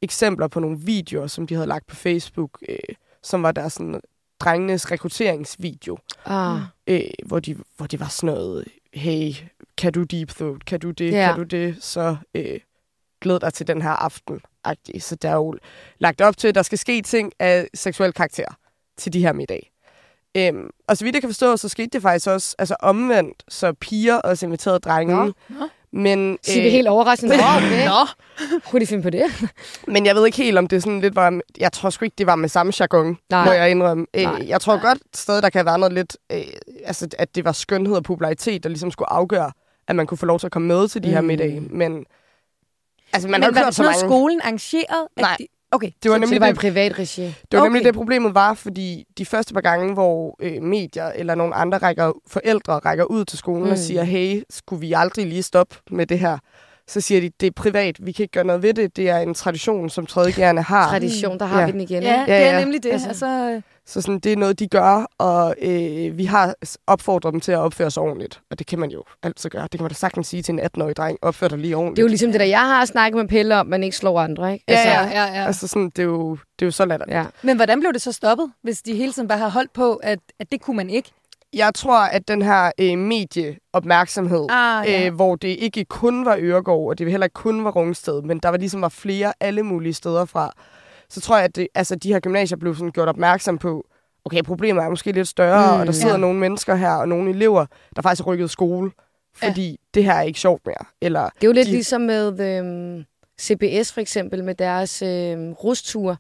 eksempler 0.02 0.49
på 0.49 0.61
nogle 0.61 0.79
videoer, 0.81 1.26
som 1.26 1.47
de 1.47 1.55
havde 1.55 1.67
lagt 1.67 1.87
på 1.87 1.97
Facebook, 1.97 2.50
øh, 2.69 2.76
som 3.23 3.43
var 3.43 3.52
der 3.52 3.69
sådan 3.69 4.00
drengenes 4.40 4.90
rekrutteringsvideo, 4.90 5.99
ah. 6.25 6.61
øh, 6.87 7.00
hvor, 7.26 7.40
de, 7.40 7.56
hvor 7.76 7.87
det 7.87 8.00
var 8.00 8.09
sådan 8.09 8.35
noget, 8.35 8.64
hey, 8.94 9.32
kan 9.78 9.92
du 9.92 10.02
deep 10.02 10.28
throat, 10.28 10.64
kan 10.64 10.80
du 10.80 10.90
det, 10.90 11.12
Ja. 11.12 11.26
kan 11.26 11.37
du 11.37 11.42
det, 11.42 11.76
så 11.80 12.16
øh, 12.35 12.61
glæd 13.20 13.40
dig 13.40 13.52
til 13.54 13.66
den 13.66 13.82
her 13.82 13.90
aften. 13.90 14.40
-agtig. 14.68 15.00
Så 15.00 15.16
der 15.23 15.28
er 15.30 15.35
jo 15.35 15.59
lagt 15.99 16.20
op 16.20 16.37
til, 16.37 16.49
at 16.49 16.54
der 16.54 16.62
skal 16.62 16.78
ske 16.78 17.02
ting 17.02 17.32
af 17.38 17.68
seksuel 17.75 18.12
karakter 18.12 18.44
til 18.97 19.12
de 19.12 19.20
her 19.20 19.32
middag. 19.32 19.70
Øhm, 20.37 20.70
og 20.88 20.97
så 20.97 21.04
vidt 21.04 21.14
jeg 21.14 21.23
kan 21.23 21.28
forstå, 21.28 21.56
så 21.56 21.68
skete 21.68 21.88
det 21.92 22.02
faktisk 22.02 22.26
også 22.28 22.54
altså 22.59 22.76
omvendt, 22.80 23.42
så 23.49 23.73
piger 23.73 24.16
også 24.16 24.47
inviterede 24.47 24.78
drenge. 24.78 25.35
Nå. 25.49 25.68
Men, 25.92 26.38
Siger 26.42 26.62
vi 26.62 26.70
helt 26.70 26.88
overraskende. 26.88 27.37
Nå, 27.37 27.42
okay. 27.56 27.87
Nå. 27.90 28.06
Kunne 28.70 28.80
de 28.80 28.87
finde 28.87 29.02
på 29.02 29.11
det? 29.11 29.23
men 29.94 30.06
jeg 30.06 30.14
ved 30.14 30.26
ikke 30.26 30.37
helt, 30.38 30.59
om 30.59 30.66
det 30.66 30.82
sådan 30.82 31.00
lidt 31.00 31.16
var... 31.16 31.40
Jeg 31.59 31.73
tror 31.73 31.90
sgu 31.90 32.04
ikke, 32.04 32.14
det 32.18 32.26
var 32.26 32.35
med 32.37 32.49
samme 32.49 32.73
jargon, 32.80 33.18
Nej. 33.30 33.44
må 33.44 33.52
jeg 33.52 33.70
indrømme. 33.70 34.06
Øh, 34.14 34.23
Nej. 34.23 34.44
jeg 34.49 34.61
tror 34.61 34.82
godt 34.82 34.99
stadig, 35.14 35.42
der 35.42 35.50
kan 35.50 35.64
være 35.66 35.78
noget 35.78 35.92
lidt... 35.92 36.16
Øh, 36.32 36.40
altså, 36.85 37.09
at 37.18 37.35
det 37.35 37.44
var 37.44 37.52
skønhed 37.52 37.97
og 37.97 38.02
popularitet, 38.04 38.62
der 38.62 38.68
ligesom 38.68 38.90
skulle 38.90 39.11
afgøre, 39.12 39.52
at 39.88 39.97
man 39.97 40.06
kunne 40.06 40.18
få 40.18 40.26
lov 40.26 40.38
til 40.38 40.47
at 40.47 40.52
komme 40.52 40.68
med 40.68 40.88
til 40.88 41.02
de 41.02 41.09
her 41.11 41.20
Mm. 41.20 41.26
middage. 41.26 41.61
Men 41.61 42.04
altså, 43.12 43.28
man 43.28 43.40
Men 43.40 43.44
har 43.44 43.50
var 43.52 43.61
jo 43.61 43.66
det 43.66 43.75
så 43.75 43.82
mange... 43.82 43.99
skolen 44.00 44.40
arrangeret? 44.42 45.09
At 45.16 45.23
Nej. 45.23 45.37
De... 45.38 45.47
Okay. 45.73 45.91
Det 46.03 46.11
var 46.11 46.17
Så 46.17 46.21
nemlig 46.21 46.35
det 46.35 46.41
var 46.41 46.47
i 46.47 46.55
privat 46.55 46.99
regi. 46.99 47.23
Det 47.23 47.35
var 47.53 47.59
okay. 47.59 47.67
nemlig 47.67 47.85
det, 47.85 47.95
problemet 47.95 48.35
var, 48.35 48.55
fordi 48.55 49.05
de 49.19 49.27
første 49.27 49.55
par 49.55 49.61
gange, 49.61 49.95
hvor 49.95 50.37
øh, 50.41 50.62
medier 50.62 51.07
eller 51.07 51.35
nogle 51.35 51.55
andre 51.55 51.79
rækker, 51.79 52.12
forældre 52.27 52.79
rækker 52.79 53.05
ud 53.05 53.25
til 53.25 53.39
skolen 53.39 53.65
mm. 53.65 53.71
og 53.71 53.79
siger, 53.79 54.03
hey, 54.03 54.43
skulle 54.50 54.81
vi 54.81 54.93
aldrig 54.93 55.27
lige 55.27 55.43
stoppe 55.43 55.77
med 55.91 56.07
det 56.07 56.19
her? 56.19 56.39
Så 56.90 57.00
siger 57.00 57.20
de, 57.20 57.30
det 57.40 57.47
er 57.47 57.50
privat, 57.56 57.97
vi 58.06 58.12
kan 58.12 58.23
ikke 58.23 58.32
gøre 58.32 58.44
noget 58.44 58.62
ved 58.62 58.75
det. 58.75 58.97
Det 58.97 59.09
er 59.09 59.18
en 59.18 59.35
tradition, 59.35 59.90
som 59.90 60.06
tredjegærende 60.06 60.62
har. 60.62 60.88
Tradition, 60.88 61.38
der 61.38 61.47
har 61.47 61.61
Ja. 61.61 61.66
vi 61.66 61.73
den 61.73 61.80
igen. 61.80 62.02
Ja, 62.02 62.20
ikke? 62.20 62.32
det 62.32 62.42
er 62.42 62.52
ja. 62.54 62.61
nemlig 62.61 62.82
det. 62.82 62.92
Altså, 62.92 63.09
Altså- 63.09 63.26
altså 63.26 63.62
Så 63.87 64.00
sådan, 64.00 64.18
det 64.18 64.32
er 64.32 64.37
noget, 64.37 64.59
de 64.59 64.68
gør, 64.68 65.06
og 65.18 65.54
øh, 65.62 66.18
vi 66.18 66.25
har 66.25 66.54
opfordret 66.87 67.32
dem 67.32 67.40
til 67.40 67.52
at 67.52 67.59
opføre 67.59 67.90
sig 67.90 68.02
ordentligt. 68.02 68.40
Og 68.50 68.59
det 68.59 68.66
kan 68.66 68.78
man 68.78 68.90
jo 68.90 69.04
altid 69.23 69.50
gøre. 69.50 69.62
Det 69.62 69.70
kan 69.70 69.82
man 69.82 69.88
da 69.88 69.94
sagtens 69.94 70.26
sige 70.26 70.42
til 70.42 70.52
en 70.52 70.61
18-årig 70.61 70.97
dreng. 70.97 71.18
Opfør 71.23 71.49
dig 71.49 71.59
lige 71.59 71.76
ordentligt. 71.76 71.97
Det 71.97 72.02
er 72.02 72.04
jo 72.04 72.09
ligesom 72.09 72.30
det 72.32 72.40
der, 72.40 72.47
jeg 72.47 72.61
har 72.61 72.85
snakket 72.85 73.16
med 73.20 73.28
Pelle 73.28 73.56
om, 73.61 73.66
man 73.66 73.82
ikke 73.85 73.97
slår 73.97 74.20
andre, 74.20 74.52
ikke? 74.52 74.64
Ja, 74.68 74.75
ja, 74.85 75.00
ja. 75.02 75.25
ja, 75.25 75.40
ja. 75.40 75.47
Altså 75.47 75.68
sådan, 75.68 75.90
det 75.90 75.99
er 75.99 76.02
jo, 76.02 76.30
det 76.30 76.62
er 76.62 76.66
jo 76.66 76.70
så 76.70 76.85
latterligt. 76.85 77.16
ja. 77.16 77.25
Men 77.42 77.56
hvordan 77.56 77.80
blev 77.80 77.92
det 77.92 78.02
så 78.02 78.12
stoppet, 78.12 78.52
hvis 78.62 78.82
de 78.82 78.94
hele 78.94 79.12
tiden 79.12 79.28
bare 79.28 79.38
har 79.38 79.49
holdt 79.49 79.73
på, 79.73 79.94
at, 79.94 80.18
at 80.40 80.52
det 80.52 80.61
kunne 80.61 80.76
man 80.76 80.90
ikke? 80.90 81.11
Jeg 81.54 81.75
tror, 81.75 81.99
at 81.99 82.28
den 82.28 82.42
her 82.42 82.71
øh, 82.80 82.99
medieopmærksomhed, 82.99 84.47
Ah, 84.50 84.87
ja. 84.88 85.07
øh, 85.07 85.14
hvor 85.14 85.37
det 85.37 85.49
ikke 85.49 85.85
kun 85.85 86.25
var 86.25 86.37
Øregård, 86.40 86.90
og 86.90 86.99
det 86.99 87.11
heller 87.11 87.25
ikke 87.25 87.35
kun 87.35 87.64
var 87.64 87.71
Rungsted, 87.71 88.23
men 88.23 88.38
der 88.38 88.49
var 88.49 88.57
ligesom 88.57 88.83
var 88.83 88.88
flere 88.88 89.33
alle 89.40 89.62
mulige 89.62 89.92
steder 89.95 90.25
fra, 90.25 90.52
så 91.09 91.21
tror 91.21 91.37
jeg, 91.37 91.45
at 91.45 91.57
det, 91.57 91.69
altså, 91.75 91.95
de 91.95 92.12
her 92.12 92.21
gymnasier 92.21 92.59
blev 92.59 92.75
sådan 92.75 92.90
gjort 92.92 93.09
opmærksom 93.09 93.59
på, 93.59 93.87
okay, 94.25 94.42
problemet 94.42 94.85
er 94.85 94.88
måske 94.88 95.12
lidt 95.12 95.28
større, 95.28 95.75
Mm. 95.75 95.80
og 95.80 95.87
der 95.87 95.92
sidder 95.92 96.14
Ja. 96.14 96.21
nogle 96.21 96.38
mennesker 96.38 96.75
her, 96.75 96.90
og 96.92 97.09
nogle 97.09 97.30
elever, 97.30 97.66
der 97.97 98.02
faktisk 98.02 98.25
har 98.25 98.33
rykket 98.33 98.50
skole, 98.50 98.90
fordi 99.37 99.71
ja. 99.71 99.76
det 99.95 100.04
her 100.04 100.12
er 100.14 100.23
ikke 100.23 100.40
sjovt 100.40 100.66
mere. 100.66 100.85
Eller, 101.00 101.23
Det 101.23 101.42
er 101.42 101.47
jo 101.47 101.52
lidt 101.52 101.66
De- 101.66 101.73
ligesom 101.73 102.00
med 102.00 102.40
øhm, 102.40 103.04
CBS 103.40 103.92
for 103.92 104.00
eksempel, 104.00 104.45
med 104.45 104.54
deres 104.54 105.02
øhm, 105.02 105.52
rusture. 105.52 106.16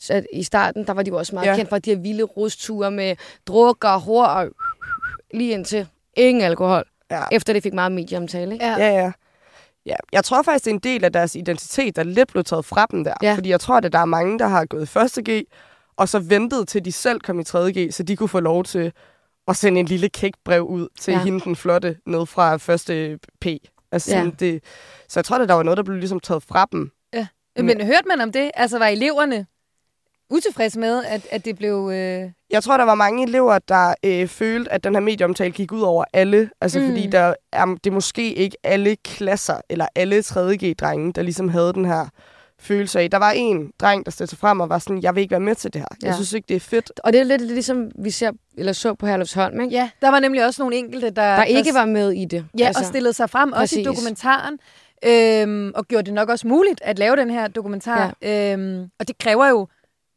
Så 0.00 0.12
at 0.12 0.26
i 0.32 0.42
starten, 0.42 0.86
der 0.86 0.92
var 0.92 1.02
de 1.02 1.08
jo 1.10 1.16
også 1.16 1.34
meget. 1.34 1.46
Ja. 1.46 1.56
kendt 1.56 1.68
for 1.68 1.78
de 1.78 1.90
her 1.90 1.98
vilde 1.98 2.22
rusture 2.22 2.90
med 2.90 3.16
druk 3.46 3.84
og 3.84 4.00
hår 4.00 4.24
og 4.24 4.46
lige 5.34 5.52
indtil 5.52 5.86
ingen 6.16 6.44
alkohol. 6.44 6.84
ja. 7.10 7.22
Efter 7.32 7.52
det 7.52 7.62
fik 7.62 7.72
meget 7.74 7.92
medieomtale, 7.92 8.52
ikke? 8.52 8.64
Ja. 8.66 8.76
Ja, 8.78 8.90
ja. 9.02 9.12
Ja, 9.86 9.96
jeg 10.12 10.24
tror 10.24 10.42
faktisk, 10.42 10.64
det 10.64 10.70
er 10.70 10.74
en 10.74 10.80
del 10.80 11.04
af 11.04 11.12
deres 11.12 11.34
identitet, 11.34 11.96
der 11.96 12.02
lidt 12.02 12.28
blev 12.32 12.44
taget 12.44 12.64
fra 12.64 12.86
dem 12.90 13.04
der. 13.04 13.14
Ja. 13.22 13.34
Fordi 13.34 13.48
jeg 13.48 13.60
tror, 13.60 13.76
at 13.76 13.92
der 13.92 13.98
er 13.98 14.04
mange, 14.04 14.38
der 14.38 14.46
har 14.46 14.64
gået 14.66 14.82
i 14.82 14.86
første 14.86 15.22
G, 15.30 15.42
og 15.96 16.08
så 16.08 16.18
ventet 16.18 16.68
til 16.68 16.84
de 16.84 16.92
selv 16.92 17.20
kom 17.20 17.40
i 17.40 17.44
3. 17.44 17.72
G, 17.72 17.92
så 17.94 18.02
de 18.02 18.16
kunne 18.16 18.28
få 18.28 18.40
lov 18.40 18.64
til 18.64 18.92
at 19.48 19.56
sende 19.56 19.80
en 19.80 19.86
lille 19.86 20.08
kækbrev 20.08 20.62
ud 20.62 20.88
til 21.00 21.12
Ja. 21.12 21.18
ja. 21.18 21.24
hende 21.24 21.40
den 21.40 21.56
flotte 21.56 21.96
ned 22.06 22.26
fra 22.26 22.56
første 22.56 23.18
P. 23.40 23.46
Altså, 23.92 24.16
Ja. 24.16 24.22
ja. 24.22 24.30
det, 24.40 24.62
så 25.08 25.20
jeg 25.20 25.24
tror, 25.24 25.36
at 25.38 25.48
der 25.48 25.54
var 25.54 25.62
noget, 25.62 25.76
der 25.76 25.82
blev 25.82 25.96
ligesom 25.98 26.20
taget 26.20 26.42
fra 26.42 26.68
dem. 26.72 26.90
Men 27.56 27.80
hørte 27.80 28.08
man 28.08 28.20
om 28.20 28.32
det? 28.32 28.50
Altså 28.54 28.78
var 28.78 28.86
eleverne 28.86 29.46
utilfredse 30.30 30.78
med, 30.78 31.04
at, 31.04 31.26
at 31.30 31.44
det 31.44 31.56
blev... 31.56 31.90
Øh... 31.94 32.30
Jeg 32.50 32.62
tror, 32.62 32.76
der 32.76 32.84
var 32.84 32.94
mange 32.94 33.22
elever, 33.28 33.58
der 33.58 33.94
øh, 34.04 34.26
følte, 34.28 34.72
at 34.72 34.84
den 34.84 34.94
her 34.94 35.00
medieomtale 35.00 35.50
gik 35.50 35.72
ud 35.72 35.80
over 35.80 36.04
alle. 36.12 36.50
Altså, 36.60 36.80
Mm. 36.80 36.86
fordi 36.86 37.06
der 37.06 37.34
er, 37.52 37.64
det 37.66 37.86
er 37.86 37.94
måske 37.94 38.34
ikke 38.34 38.56
alle 38.64 38.96
klasser, 38.96 39.60
eller 39.70 39.86
alle 39.94 40.18
3.G-drenge, 40.18 41.12
der 41.12 41.22
ligesom 41.22 41.48
havde 41.48 41.72
den 41.72 41.84
her 41.84 42.06
følelse 42.60 43.00
af. 43.00 43.10
Der 43.10 43.18
var 43.18 43.30
en 43.30 43.70
dreng, 43.80 44.04
der 44.04 44.10
stillede 44.10 44.30
sig 44.30 44.38
frem 44.38 44.60
og 44.60 44.68
var 44.68 44.78
sådan, 44.78 45.02
jeg 45.02 45.14
vil 45.14 45.20
ikke 45.20 45.30
være 45.30 45.40
med 45.40 45.54
til 45.54 45.72
det 45.72 45.80
her. 45.80 45.86
Ja. 46.02 46.06
Jeg 46.06 46.14
synes 46.14 46.32
ikke, 46.32 46.46
det 46.48 46.56
er 46.56 46.60
fedt. 46.60 46.92
Og 47.04 47.12
det 47.12 47.20
er 47.20 47.24
lidt 47.24 47.42
ligesom 47.42 47.90
vi 47.98 48.10
ser, 48.10 48.30
eller 48.58 48.72
så 48.72 48.94
på 48.94 49.06
Herlufsholm, 49.06 49.60
ikke? 49.60 49.74
Ja, 49.76 49.90
der 50.00 50.10
var 50.10 50.20
nemlig 50.20 50.44
også 50.44 50.62
nogle 50.62 50.76
enkelte, 50.76 51.10
der, 51.10 51.36
Der 51.36 51.44
ikke 51.44 51.72
der, 51.72 51.78
var 51.78 51.86
med 51.86 52.12
i 52.12 52.24
det. 52.24 52.44
Ja, 52.58 52.66
altså, 52.66 52.80
og 52.82 52.86
stillede 52.86 53.12
sig 53.12 53.30
frem, 53.30 53.52
også 53.52 53.78
i 53.80 53.84
præcis. 53.84 53.86
dokumentaren. 53.86 54.58
Øhm, 55.04 55.72
og 55.74 55.88
gjorde 55.88 56.06
det 56.06 56.14
nok 56.14 56.28
også 56.28 56.46
muligt 56.48 56.80
at 56.84 56.98
lave 56.98 57.16
den 57.16 57.30
her 57.30 57.48
dokumentar. 57.48 58.14
Ja. 58.22 58.52
Øhm, 58.52 58.86
og 59.00 59.08
det 59.08 59.18
kræver 59.18 59.46
jo 59.48 59.68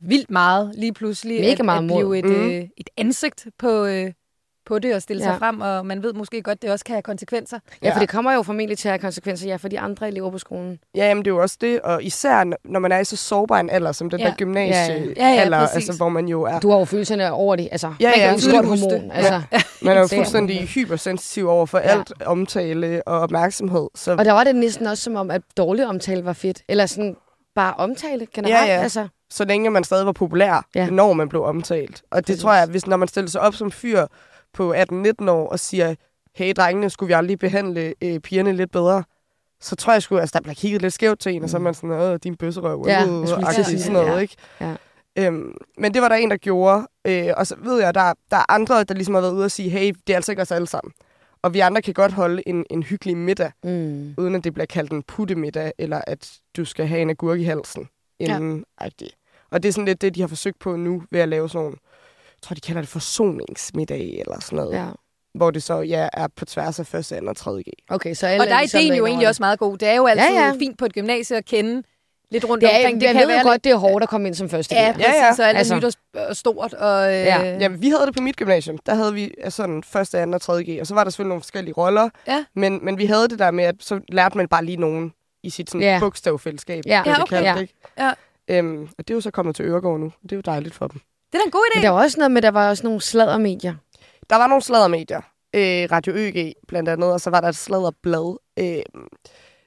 vildt 0.01 0.31
meget 0.31 0.72
lige 0.77 0.93
pludselig 0.93 1.39
Mega 1.41 1.51
at, 1.51 1.65
meget 1.65 1.77
at 1.77 1.84
mod. 1.84 1.98
blive 1.98 2.17
et, 2.20 2.25
Mm. 2.25 2.50
øh, 2.50 2.63
et 2.77 2.89
ansigt 2.98 3.48
på, 3.60 3.86
øh, 3.86 4.12
på 4.65 4.79
det 4.79 4.96
og 4.96 5.01
stille 5.01 5.24
ja. 5.24 5.27
Ja. 5.29 5.34
sig 5.34 5.39
frem. 5.39 5.62
Og 5.62 5.86
man 5.86 6.03
ved 6.03 6.13
måske 6.13 6.41
godt, 6.41 6.62
det 6.62 6.72
også 6.72 6.86
kan 6.86 6.93
have 6.96 7.01
konsekvenser. 7.01 7.60
Ja, 7.84 7.93
for 7.96 8.00
det 8.00 8.10
kommer 8.10 8.34
jo 8.34 8.41
formentlig 8.43 8.77
til 8.77 8.88
at 8.88 8.91
have 8.91 9.00
konsekvenser 9.00 9.48
ja, 9.48 9.55
for 9.55 9.67
de 9.67 9.79
andre 9.79 10.08
elever 10.08 10.31
på 10.31 10.38
skolen. 10.38 10.79
Ja, 10.96 11.08
jamen, 11.08 11.25
det 11.25 11.31
er 11.31 11.36
jo 11.36 11.41
også 11.41 11.58
det. 11.62 11.81
Og 11.81 12.03
især, 12.03 12.43
når 12.70 12.79
man 12.79 12.91
er 12.91 13.00
i 13.00 13.05
så 13.05 13.15
sårbar 13.15 13.60
en 13.60 13.70
alder, 13.70 13.91
som 13.91 14.10
den 14.10 14.20
Ja. 14.20 14.25
der 14.25 14.34
gymnasie 14.38 14.74
Ja, 14.96 15.27
ja. 15.27 15.34
Ja, 15.34 15.50
ja, 15.58 15.67
altså, 15.74 15.93
hvor 15.98 16.10
man 16.10 16.27
jo 16.27 16.41
er, 16.43 16.60
Du 16.60 16.70
har 16.72 16.77
jo 16.79 16.86
følelserne 16.86 17.31
over 17.31 17.55
det. 17.55 17.67
Altså, 17.72 17.93
Ja, 18.00 18.10
man 18.10 18.20
ja. 18.20 18.51
kan 18.51 18.62
jo 18.62 18.67
hormon. 18.67 18.89
det. 18.91 19.12
Altså. 19.13 19.41
man 19.86 19.98
er 19.98 20.01
jo 20.01 20.08
fuldstændig 20.17 20.67
hypersensitiv 20.67 21.48
over 21.50 21.65
for 21.65 21.77
Ja. 21.77 21.84
alt 21.84 22.13
omtale 22.25 23.01
og 23.08 23.20
opmærksomhed. 23.20 23.88
Så 23.96 24.12
Og 24.15 24.25
der 24.25 24.31
var 24.31 24.43
det 24.43 24.55
næsten 24.55 24.88
også 24.88 25.03
som 25.03 25.15
om, 25.15 25.31
at 25.31 25.41
dårlig 25.58 25.88
omtale 25.88 26.25
var 26.25 26.34
fedt. 26.34 26.62
Eller 26.70 26.86
sådan 26.86 27.15
bare 27.55 27.74
omtale 27.77 28.27
generelt. 28.34 28.67
Ja, 28.70 28.75
ja. 28.75 28.81
Altså. 28.81 29.08
Så 29.32 29.46
længe 29.46 29.70
man 29.70 29.84
stadig 29.84 30.06
var 30.06 30.12
populær, 30.12 30.66
Ja. 30.76 30.84
ja. 30.84 30.90
når 30.90 31.14
man 31.14 31.30
blev 31.30 31.44
omtalt. 31.44 32.04
Og 32.12 32.18
det 32.18 32.26
Præcis. 32.26 32.42
tror 32.42 32.54
jeg, 32.54 32.68
hvis 32.68 32.88
når 32.88 32.98
man 32.98 33.08
stiller 33.08 33.30
sig 33.30 33.42
op 33.42 33.54
som 33.56 33.72
fyr 33.72 34.06
på 34.54 34.74
18-19 34.74 35.30
år 35.30 35.50
og 35.50 35.60
siger, 35.60 35.96
hey 36.36 36.54
drengene, 36.56 36.90
skulle 36.90 37.08
vi 37.08 37.14
aldrig 37.14 37.40
behandle 37.40 37.94
øh, 38.04 38.20
pigerne 38.20 38.52
lidt 38.54 38.72
bedre? 38.72 39.04
Så 39.62 39.76
tror 39.76 39.94
jeg 39.94 40.02
sgu, 40.02 40.18
altså 40.18 40.34
der 40.34 40.42
bliver 40.42 40.56
kigget 40.56 40.82
lidt 40.82 40.94
skævt 40.94 41.20
til 41.20 41.34
en, 41.34 41.44
og 41.44 41.50
så 41.50 41.58
er 41.58 41.62
man 41.62 41.74
sådan, 41.74 41.92
åh, 41.92 42.18
din 42.24 42.36
bøsserøv, 42.36 42.84
Ja, 42.88 43.02
øh, 43.08 43.28
sige 43.66 43.80
sådan 43.80 43.94
noget, 43.94 44.16
det. 44.16 44.22
ikke? 44.22 44.36
Ja. 44.62 44.76
Øhm, 45.18 45.54
men 45.78 45.94
det 45.94 46.02
var 46.02 46.08
der 46.10 46.16
en, 46.16 46.30
der 46.32 46.38
gjorde. 46.38 46.88
Øh, 47.08 47.28
og 47.38 47.48
så 47.48 47.56
ved 47.64 47.82
jeg, 47.82 47.94
der, 47.94 48.14
der 48.32 48.38
er 48.38 48.52
andre, 48.52 48.84
der 48.84 48.94
ligesom 48.94 49.14
har 49.14 49.22
været 49.22 49.34
ude 49.34 49.46
og 49.46 49.52
sige, 49.52 49.70
hey, 49.70 49.94
det 50.08 50.14
er 50.14 50.18
altså 50.18 50.32
ikke 50.32 50.42
os 50.42 50.52
alle 50.52 50.68
sammen. 50.68 50.92
Og 51.44 51.54
vi 51.54 51.60
andre 51.60 51.82
kan 51.82 51.94
godt 51.94 52.12
holde 52.12 52.48
en, 52.48 52.66
en 52.70 52.84
hyggelig 52.84 53.18
middag, 53.18 53.52
Mm. 53.64 54.14
uden 54.18 54.36
at 54.36 54.44
det 54.44 54.54
bliver 54.54 54.66
kaldt 54.66 54.92
en 54.92 55.04
puttemiddag, 55.04 55.72
eller 55.78 56.02
at 56.08 56.32
du 56.58 56.66
skal 56.66 56.88
have 56.88 57.02
en 57.02 57.10
agurk 57.10 57.40
i 57.40 57.44
halsen. 57.44 57.88
Inden, 58.20 58.66
ja. 58.82 58.86
Og 59.51 59.63
det 59.63 59.70
er 59.70 59.74
sådan 59.74 59.86
lidt 59.86 60.01
det, 60.01 60.15
de 60.15 60.22
har 60.22 60.27
forsøgt 60.27 60.60
på 60.60 60.75
nu, 60.75 61.03
ved 61.12 61.20
at 61.20 61.29
lave 61.29 61.50
sådan 61.50 61.63
nogle, 61.63 61.77
jeg 62.29 62.41
tror, 62.41 62.53
de 62.53 62.62
kalder 62.62 62.81
det 62.81 62.89
forsoningsmiddag, 62.89 64.20
eller 64.20 64.39
sådan 64.39 64.55
noget. 64.58 64.74
Ja. 64.77 64.86
Hvor 65.34 65.51
det 65.51 65.63
så 65.63 65.81
ja, 65.81 66.08
er 66.13 66.27
på 66.36 66.46
tværs 66.46 66.79
af 66.79 66.88
første, 66.88 67.15
anden 67.15 67.29
og 67.29 67.38
tredje 67.38 67.62
G. 67.62 67.67
Okay, 67.89 68.13
så 68.13 68.27
alle 68.27 68.43
Og 68.43 68.48
der 68.48 68.55
er 68.55 68.60
ligesom 68.60 68.79
ideen 68.81 68.93
jo 68.96 69.05
egentlig 69.05 69.27
også 69.27 69.43
meget 69.43 69.60
god. 69.60 69.77
Det 69.77 69.88
er 69.88 69.96
jo 69.96 70.05
altid 70.08 70.25
Ja, 70.36 70.46
ja, 70.46 70.51
fint 70.60 70.77
på 70.77 70.86
et 70.86 70.93
gymnasie 70.93 71.38
at 71.38 71.46
kende 71.46 71.84
lidt 72.31 72.46
rundt 72.50 72.62
Det 72.62 72.74
er, 72.74 72.77
omkring. 72.77 73.01
det 73.01 73.10
kan 73.10 73.20
ved 73.20 73.27
være 73.27 73.38
jo 73.39 73.43
godt, 73.43 73.63
det 73.63 73.72
er 73.72 73.75
hårdt 73.75 74.03
at 74.03 74.10
komme 74.10 74.27
ind 74.27 74.36
som 74.36 74.50
første 74.50 74.75
Ja, 74.75 74.91
præcis, 74.91 75.08
Ja, 75.08 75.25
ja. 75.25 75.34
så 75.34 75.43
alt 75.43 75.58
Altså. 75.58 75.75
nyt 75.75 75.84
og, 76.15 76.36
stort. 76.36 76.74
Og, 76.74 77.08
øh, 77.08 77.13
Ja. 77.13 77.41
ja. 77.41 77.58
Jamen, 77.60 77.81
vi 77.81 77.89
havde 77.89 78.05
det 78.05 78.15
på 78.15 78.22
mit 78.22 78.36
gymnasium. 78.36 78.77
Der 78.86 78.96
havde 78.96 79.13
vi 79.13 79.31
altså, 79.43 79.58
sådan 79.58 79.84
første, 79.84 80.20
anden 80.20 80.34
og 80.34 80.41
tredje 80.41 80.63
G. 80.63 80.79
Og 80.81 80.88
så 80.88 80.93
var 80.93 81.03
der 81.03 81.12
selvfølgelig 81.12 81.29
nogle 81.29 81.41
forskellige 81.41 81.74
roller. 81.74 82.10
Ja. 82.27 82.46
Men, 82.55 82.86
men 82.86 82.98
vi 82.98 83.05
havde 83.05 83.27
det 83.27 83.39
der 83.39 83.51
med, 83.51 83.63
at 83.63 83.75
så 83.79 84.00
lærte 84.10 84.38
man 84.38 84.48
bare 84.48 84.65
lige 84.65 84.77
nogen 84.77 85.13
i 85.43 85.50
sit 85.50 85.70
sådan, 85.70 85.81
Ja. 85.81 85.98
bogstavfællesskab. 86.00 86.84
Ja. 86.86 87.03
Ja, 87.05 87.12
det 87.12 87.22
okay. 87.22 87.36
kaldt, 87.36 87.46
Ja. 87.48 87.58
Ikke? 87.62 87.74
Ja. 88.00 88.12
Øhm, 88.51 88.81
og 88.81 89.08
det 89.08 89.10
er 89.10 89.15
jo 89.15 89.22
så 89.22 89.31
kommet 89.31 89.55
til 89.55 89.65
Øregård 89.65 90.00
nu. 90.00 90.12
Det 90.24 90.31
er 90.31 90.36
jo 90.36 90.41
dejligt 90.41 90.75
for 90.75 90.88
dem. 90.88 91.01
Det 91.31 91.38
er 91.38 91.39
da 91.39 91.46
en 91.46 91.51
god 91.51 91.65
idé. 91.72 91.77
Men 91.77 91.84
der 91.84 91.89
var 91.89 92.03
også 92.03 92.17
noget 92.17 92.31
med, 92.31 92.41
der 92.41 92.51
var 92.51 92.70
også 92.70 92.84
nogle 92.84 93.01
sladdermedier. 93.01 93.75
Der 94.29 94.36
var 94.36 94.48
nogle 94.48 94.62
sladdermedier. 94.62 95.22
Øh, 95.55 95.88
Radio 95.91 96.13
ØG 96.15 96.53
blandt 96.67 96.89
andet, 96.89 97.13
og 97.13 97.22
så 97.22 97.29
var 97.29 97.41
der 97.41 97.48
et 97.48 97.55
sladderblad, 97.55 98.38
øh, 98.60 99.01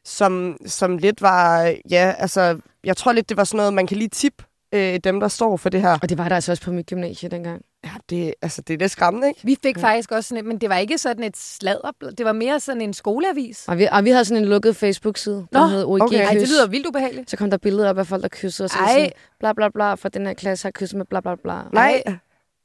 som, 0.04 0.56
som 0.66 0.98
lidt 0.98 1.22
var... 1.22 1.74
Ja, 1.90 2.14
altså, 2.18 2.58
jeg 2.84 2.96
tror 2.96 3.12
lidt, 3.12 3.28
det 3.28 3.36
var 3.36 3.44
sådan 3.44 3.56
noget, 3.56 3.74
man 3.74 3.86
kan 3.86 3.96
lige 3.96 4.08
tippe 4.08 4.44
øh, 4.74 4.98
dem, 5.04 5.20
der 5.20 5.28
står 5.28 5.56
for 5.56 5.68
det 5.68 5.80
her. 5.80 5.98
Og 6.02 6.08
det 6.08 6.18
var 6.18 6.28
der 6.28 6.34
altså 6.34 6.52
også 6.52 6.64
på 6.64 6.72
mit 6.72 6.86
gymnasie 6.86 7.28
dengang. 7.28 7.62
Ja, 7.84 7.90
det, 8.10 8.34
altså, 8.42 8.62
det 8.62 8.74
er 8.74 8.78
lidt 8.78 8.90
skræmmende, 8.92 9.28
ikke? 9.28 9.40
Vi 9.44 9.56
fik 9.62 9.78
faktisk 9.78 10.12
også 10.12 10.28
sådan 10.28 10.44
et, 10.44 10.48
men 10.48 10.58
det 10.58 10.68
var 10.68 10.76
ikke 10.76 10.98
sådan 10.98 11.24
et 11.24 11.36
sladderblad. 11.36 12.12
Det 12.12 12.26
var 12.26 12.32
mere 12.32 12.60
sådan 12.60 12.80
en 12.80 12.92
skoleavis. 12.94 13.64
Og 13.68 13.78
vi, 13.78 13.88
og 13.92 14.04
vi 14.04 14.10
havde 14.10 14.24
sådan 14.24 14.42
en 14.42 14.48
lukket 14.48 14.76
Facebook-side, 14.76 15.46
der 15.52 15.60
Nå, 15.60 15.66
hed 15.66 15.84
OIG 15.84 16.02
okay. 16.02 16.18
Kys. 16.18 16.28
Ej, 16.28 16.34
det 16.38 16.48
lyder 16.48 16.66
vildt 16.66 16.86
ubehageligt. 16.86 17.30
Så 17.30 17.36
kom 17.36 17.50
der 17.50 17.56
billeder 17.56 17.90
op 17.90 17.98
af 17.98 18.06
folk, 18.06 18.22
der 18.22 18.28
kyssede, 18.28 18.66
og 18.66 18.70
så 18.70 18.78
Ej. 18.78 18.92
sådan, 18.92 19.10
bla 19.40 19.52
bla 19.52 19.68
bla, 19.68 19.94
for 19.94 20.08
den 20.08 20.26
her 20.26 20.34
klasse 20.34 20.64
har 20.66 20.70
kysset 20.70 20.96
med 20.96 21.06
bla 21.06 21.20
bla 21.20 21.34
bla. 21.42 21.54
Nej. 21.72 22.02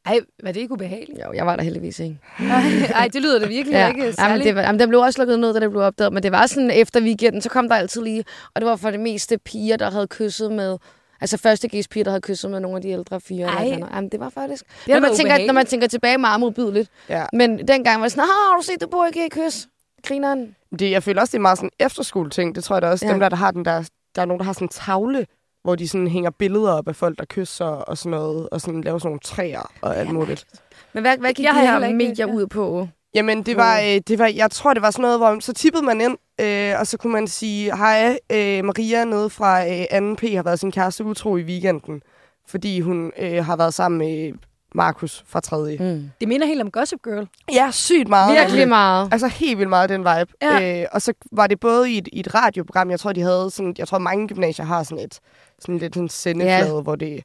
Ej, 0.05 0.19
var 0.43 0.51
det 0.51 0.59
ikke 0.59 0.73
ubehageligt? 0.73 1.19
Jo, 1.25 1.33
jeg 1.33 1.45
var 1.45 1.55
der 1.55 1.63
heldigvis 1.63 1.99
ikke. 1.99 2.17
Ej, 2.39 2.45
ej, 2.95 3.07
det 3.13 3.21
lyder 3.21 3.39
da 3.39 3.45
virkelig 3.47 3.73
Ja. 3.75 3.87
ikke 3.87 4.01
Jamen, 4.01 4.13
særligt. 4.13 4.45
det 4.45 4.55
var, 4.55 4.61
jamen, 4.61 4.79
den 4.79 4.89
blev 4.89 5.01
også 5.01 5.21
lukket 5.21 5.39
ned, 5.39 5.53
da 5.53 5.59
det 5.59 5.69
blev 5.71 5.81
opdaget, 5.81 6.13
men 6.13 6.23
det 6.23 6.31
var 6.31 6.47
sådan 6.47 6.71
efter 6.71 7.01
weekenden, 7.01 7.41
så 7.41 7.49
kom 7.49 7.69
der 7.69 7.75
altid 7.75 8.01
lige, 8.01 8.23
og 8.55 8.61
det 8.61 8.69
var 8.69 8.75
for 8.75 8.91
det 8.91 8.99
meste 8.99 9.37
piger, 9.37 9.77
der 9.77 9.91
havde 9.91 10.07
kysset 10.07 10.51
med, 10.51 10.77
altså 11.21 11.37
første 11.37 11.69
G's 11.73 11.83
piger, 11.91 12.03
der 12.03 12.11
havde 12.11 12.21
kysset 12.21 12.51
med 12.51 12.59
nogle 12.59 12.75
af 12.75 12.81
de 12.81 12.89
ældre 12.89 13.21
fyre. 13.21 13.37
eller 13.37 13.51
Ej. 13.57 13.63
eller 13.63 13.75
andet. 13.75 13.95
Jamen, 13.95 14.09
det 14.09 14.19
var 14.19 14.29
faktisk, 14.29 14.63
Det 14.85 14.93
når 14.93 14.99
man, 14.99 15.15
tænker, 15.15 15.31
når 15.31 15.37
man 15.37 15.49
ubehageligt. 15.49 15.69
tænker 15.69 15.87
tilbage, 15.87 16.17
meget 16.17 16.39
modbydeligt. 16.39 16.89
Ja. 17.09 17.25
Men 17.33 17.67
dengang 17.67 17.99
var 18.01 18.05
det 18.05 18.11
sådan, 18.11 18.23
har 18.29 18.57
du 18.57 18.63
set, 18.63 18.81
du 18.81 18.87
bor 18.87 19.05
ikke 19.05 19.25
i 19.25 19.29
kys? 19.29 19.67
Grineren. 20.07 20.55
Det, 20.79 20.91
jeg 20.91 21.03
føler 21.03 21.21
også, 21.21 21.31
det 21.31 21.37
er 21.37 21.41
meget 21.41 21.57
sådan 21.57 21.69
efterskole-ting. 21.79 22.55
Det 22.55 22.63
tror 22.63 22.75
jeg 22.75 22.81
da 22.81 22.89
også, 22.89 23.05
Ja. 23.05 23.09
ja. 23.09 23.13
dem 23.13 23.19
der, 23.19 23.29
der 23.29 23.35
har 23.37 23.51
den 23.51 23.65
der... 23.65 23.89
Der 24.15 24.21
er 24.21 24.25
nogen, 24.25 24.39
der 24.39 24.45
har 24.45 24.53
sådan 24.53 24.65
en 24.65 24.69
tavle, 24.69 25.25
hvor 25.63 25.75
de 25.75 25.87
sådan 25.87 26.07
hænger 26.07 26.29
billeder 26.29 26.71
op 26.73 26.87
af 26.87 26.95
folk, 26.95 27.17
der 27.19 27.25
kysser 27.25 27.65
og 27.65 27.97
sådan 27.97 28.09
noget, 28.09 28.49
og 28.49 28.61
sådan 28.61 28.81
laver 28.81 28.97
sådan 28.99 29.07
nogle 29.09 29.19
træer 29.23 29.71
og 29.81 29.97
alt 29.97 30.11
muligt. 30.11 30.45
Men 30.93 31.03
hvad, 31.03 31.17
hvad 31.17 31.33
gik 31.33 31.45
Jeg 31.45 31.53
de 31.55 31.59
her 31.59 31.93
medier 31.93 32.27
ja. 32.27 32.33
ud 32.33 32.47
på? 32.47 32.87
Jamen, 33.13 33.43
det 33.43 33.57
var, 33.57 33.79
øh, 33.79 34.01
det 34.07 34.19
var, 34.19 34.27
jeg 34.27 34.51
tror, 34.51 34.73
det 34.73 34.81
var 34.81 34.91
sådan 34.91 35.03
noget, 35.03 35.19
hvor 35.19 35.39
så 35.39 35.53
tippede 35.53 35.83
man 35.83 36.01
ind, 36.01 36.17
øh, 36.41 36.79
og 36.79 36.87
så 36.87 36.97
kunne 36.97 37.13
man 37.13 37.27
sige, 37.27 37.77
hej, 37.77 38.19
øh, 38.31 38.65
Maria 38.65 39.05
nede 39.05 39.29
fra 39.29 39.67
øh, 39.67 39.83
2P 39.83 40.35
har 40.35 40.43
været 40.43 40.59
sin 40.59 40.71
kæreste 40.71 41.03
utro 41.03 41.37
i 41.37 41.43
weekenden, 41.43 42.01
fordi 42.47 42.79
hun 42.79 43.11
øh, 43.19 43.45
har 43.45 43.55
været 43.55 43.73
sammen 43.73 43.97
med 43.97 44.33
Markus 44.75 45.23
fra 45.27 45.39
3. 45.39 45.77
Mm. 45.79 46.11
Det 46.19 46.27
minder 46.27 46.47
helt 46.47 46.61
om 46.61 46.71
Gossip 46.71 46.99
Girl. 47.03 47.27
Ja, 47.53 47.71
sygt 47.71 48.07
meget. 48.07 48.35
Virkelig 48.39 48.67
meget. 48.67 49.09
Altså 49.11 49.27
helt 49.27 49.57
vildt 49.57 49.69
meget 49.69 49.89
den 49.89 49.99
vibe. 49.99 50.33
Ja. 50.41 50.81
Øh, 50.81 50.87
og 50.91 51.01
så 51.01 51.13
var 51.31 51.47
det 51.47 51.59
både 51.59 51.91
i 51.91 51.97
et, 51.97 52.09
i 52.13 52.19
et 52.19 52.35
radioprogram, 52.35 52.91
jeg 52.91 52.99
tror, 52.99 53.13
de 53.13 53.21
havde 53.21 53.49
sådan, 53.51 53.75
jeg 53.77 53.87
tror, 53.87 53.97
mange 53.97 54.27
gymnasier 54.27 54.65
har 54.65 54.83
sådan 54.83 55.03
et 55.03 55.19
sådan 55.59 55.77
lidt 55.77 55.93
sådan 55.93 56.09
sendeflade, 56.09 56.75
ja. 56.75 56.81
hvor 56.81 56.95
det 56.95 57.23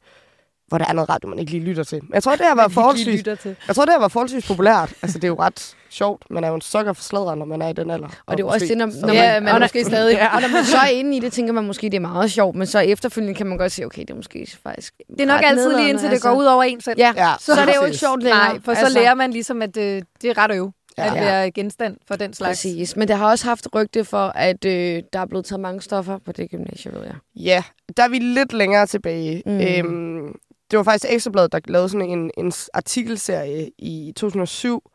hvor 0.69 0.79
der 0.79 0.85
er 0.89 0.93
noget 0.93 1.09
radio, 1.09 1.29
man 1.29 1.39
ikke 1.39 1.53
lige 1.53 1.65
lytter 1.65 1.85
til. 1.85 1.99
Men 2.03 2.15
jeg 2.15 2.23
tror, 2.23 2.33
det 2.37 2.41
her 2.47 2.55
var 2.55 2.69
forholdsvis, 2.69 3.27
jeg 3.27 3.75
tror, 3.77 3.85
det 3.85 3.95
her 3.95 3.99
var 4.01 4.09
forholdsvis 4.09 4.47
populært. 4.47 4.93
Altså, 5.03 5.19
det 5.19 5.25
er 5.25 5.29
jo 5.29 5.37
ret 5.39 5.77
sjovt. 5.91 6.23
Man 6.31 6.45
er 6.45 6.49
jo 6.49 6.55
en 6.55 6.61
sukker 6.61 6.93
for 6.93 7.03
sladder, 7.03 7.35
når 7.35 7.45
man 7.47 7.63
er 7.63 7.69
i 7.69 7.73
den 7.73 7.91
alder. 7.91 8.09
Og 8.27 8.37
det 8.37 8.43
er 8.43 8.47
jo 8.47 8.49
også 8.53 8.67
det, 8.67 8.77
når, 8.79 8.87
når 9.07 9.13
Ja, 9.15 9.41
man, 9.41 9.55
og 9.55 9.61
måske 9.61 9.85
stadig. 9.85 10.15
Ja. 10.19 10.35
og 10.37 10.41
når 10.43 10.49
man 10.49 10.65
så 10.65 10.77
er 10.77 10.87
inde 10.89 11.17
i 11.17 11.21
det, 11.21 11.33
tænker 11.33 11.53
man 11.53 11.65
måske, 11.67 11.87
det 11.91 11.95
er 11.95 12.01
meget 12.01 12.31
sjovt, 12.31 12.57
men 12.57 12.67
så 12.67 12.79
efterfølgende 12.79 13.35
kan 13.35 13.47
man 13.47 13.59
godt 13.59 13.73
sige, 13.73 13.87
okay, 13.87 14.01
det 14.03 14.11
er 14.11 14.15
måske 14.15 14.57
faktisk 14.63 14.95
Det 15.11 15.21
er 15.21 15.27
nok 15.27 15.41
altid 15.45 15.77
lige 15.77 15.89
indtil 15.89 16.07
det 16.09 16.13
altså. 16.13 16.29
går 16.29 16.37
ud 16.37 16.45
over 16.45 16.63
en 16.63 16.81
selv. 16.81 16.99
Ja, 16.99 17.13
Ja, 17.17 17.33
så, 17.41 17.55
så 17.55 17.61
er 17.61 17.67
det 17.67 17.75
jo 17.81 17.85
ikke 17.85 17.99
sjovt 17.99 18.23
længere. 18.23 18.49
Nej, 18.49 18.61
for 18.65 18.75
så 18.75 18.89
lærer 18.95 19.15
man 19.15 19.31
ligesom, 19.31 19.63
at 19.63 19.77
øh, 19.77 20.03
det 20.23 20.31
er 20.31 20.39
ret 20.39 20.51
øv 20.55 20.71
Ja. 20.99 21.07
at 21.07 21.15
være 21.15 21.51
genstand 21.51 21.97
for 22.09 22.17
den 22.17 22.35
slags. 22.35 22.51
Præcis, 22.51 22.97
men 22.97 23.09
det 23.09 23.17
har 23.17 23.31
også 23.31 23.45
haft 23.47 23.67
rygte 23.75 24.05
for, 24.05 24.27
at 24.35 24.65
øh, 24.65 25.03
der 25.13 25.19
er 25.19 25.27
blevet 25.27 25.45
taget 25.45 25.61
mange 25.61 25.81
stoffer 25.83 26.19
på 26.27 26.33
det 26.33 26.51
gymnasie, 26.51 26.93
ved 26.93 27.01
jeg. 27.05 27.15
Ja, 27.37 27.63
der 27.97 28.03
er 28.03 28.09
vi 28.09 28.19
lidt 28.19 28.53
længere 28.53 28.87
tilbage. 28.87 29.43
Mm. 29.47 29.61
Øhm, 29.61 30.35
det 30.75 30.79
var 30.79 30.85
faktisk 30.93 31.13
Ekstrabladet, 31.13 31.53
der 31.53 31.61
lavede 31.67 31.89
sådan 31.89 32.09
en, 32.09 32.31
en 32.39 32.53
artikelserie 32.75 33.71
i 33.79 34.13
2007, 34.17 34.91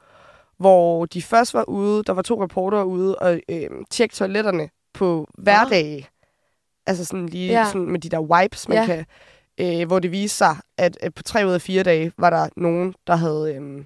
hvor 0.58 1.06
de 1.06 1.22
først 1.22 1.54
var 1.54 1.63
ude, 1.70 2.04
der 2.04 2.13
var 2.13 2.22
to 2.22 2.44
reportere 2.44 2.86
ude 2.86 3.15
og 3.15 3.39
øhm, 3.50 3.86
tjekke 3.89 4.15
toiletterne 4.15 4.70
på 4.94 5.28
hverdage. 5.38 6.08
Altså 6.86 7.06
sådan 7.06 7.26
lige 7.26 7.48
Ja. 7.52 7.60
ja. 7.60 7.65
sådan 7.65 7.92
med 7.92 8.00
de 8.00 8.10
der 8.10 8.20
wipes, 8.20 8.68
man 8.68 8.78
Ja. 8.78 8.82
ja. 8.82 9.04
kan... 9.58 9.82
Øh, 9.82 9.88
hvor 9.88 10.00
det 10.00 10.12
viste 10.12 10.38
sig, 10.38 10.58
at, 10.78 10.98
at 11.02 11.13
på 11.13 11.24
tre 11.24 11.48
ud 11.48 11.52
af 11.52 11.62
fire 11.62 11.84
dage 11.84 12.12
var 12.18 12.30
der 12.30 12.50
nogen, 12.58 12.94
der 13.08 13.15
havde 13.15 13.54
øhm, 13.56 13.86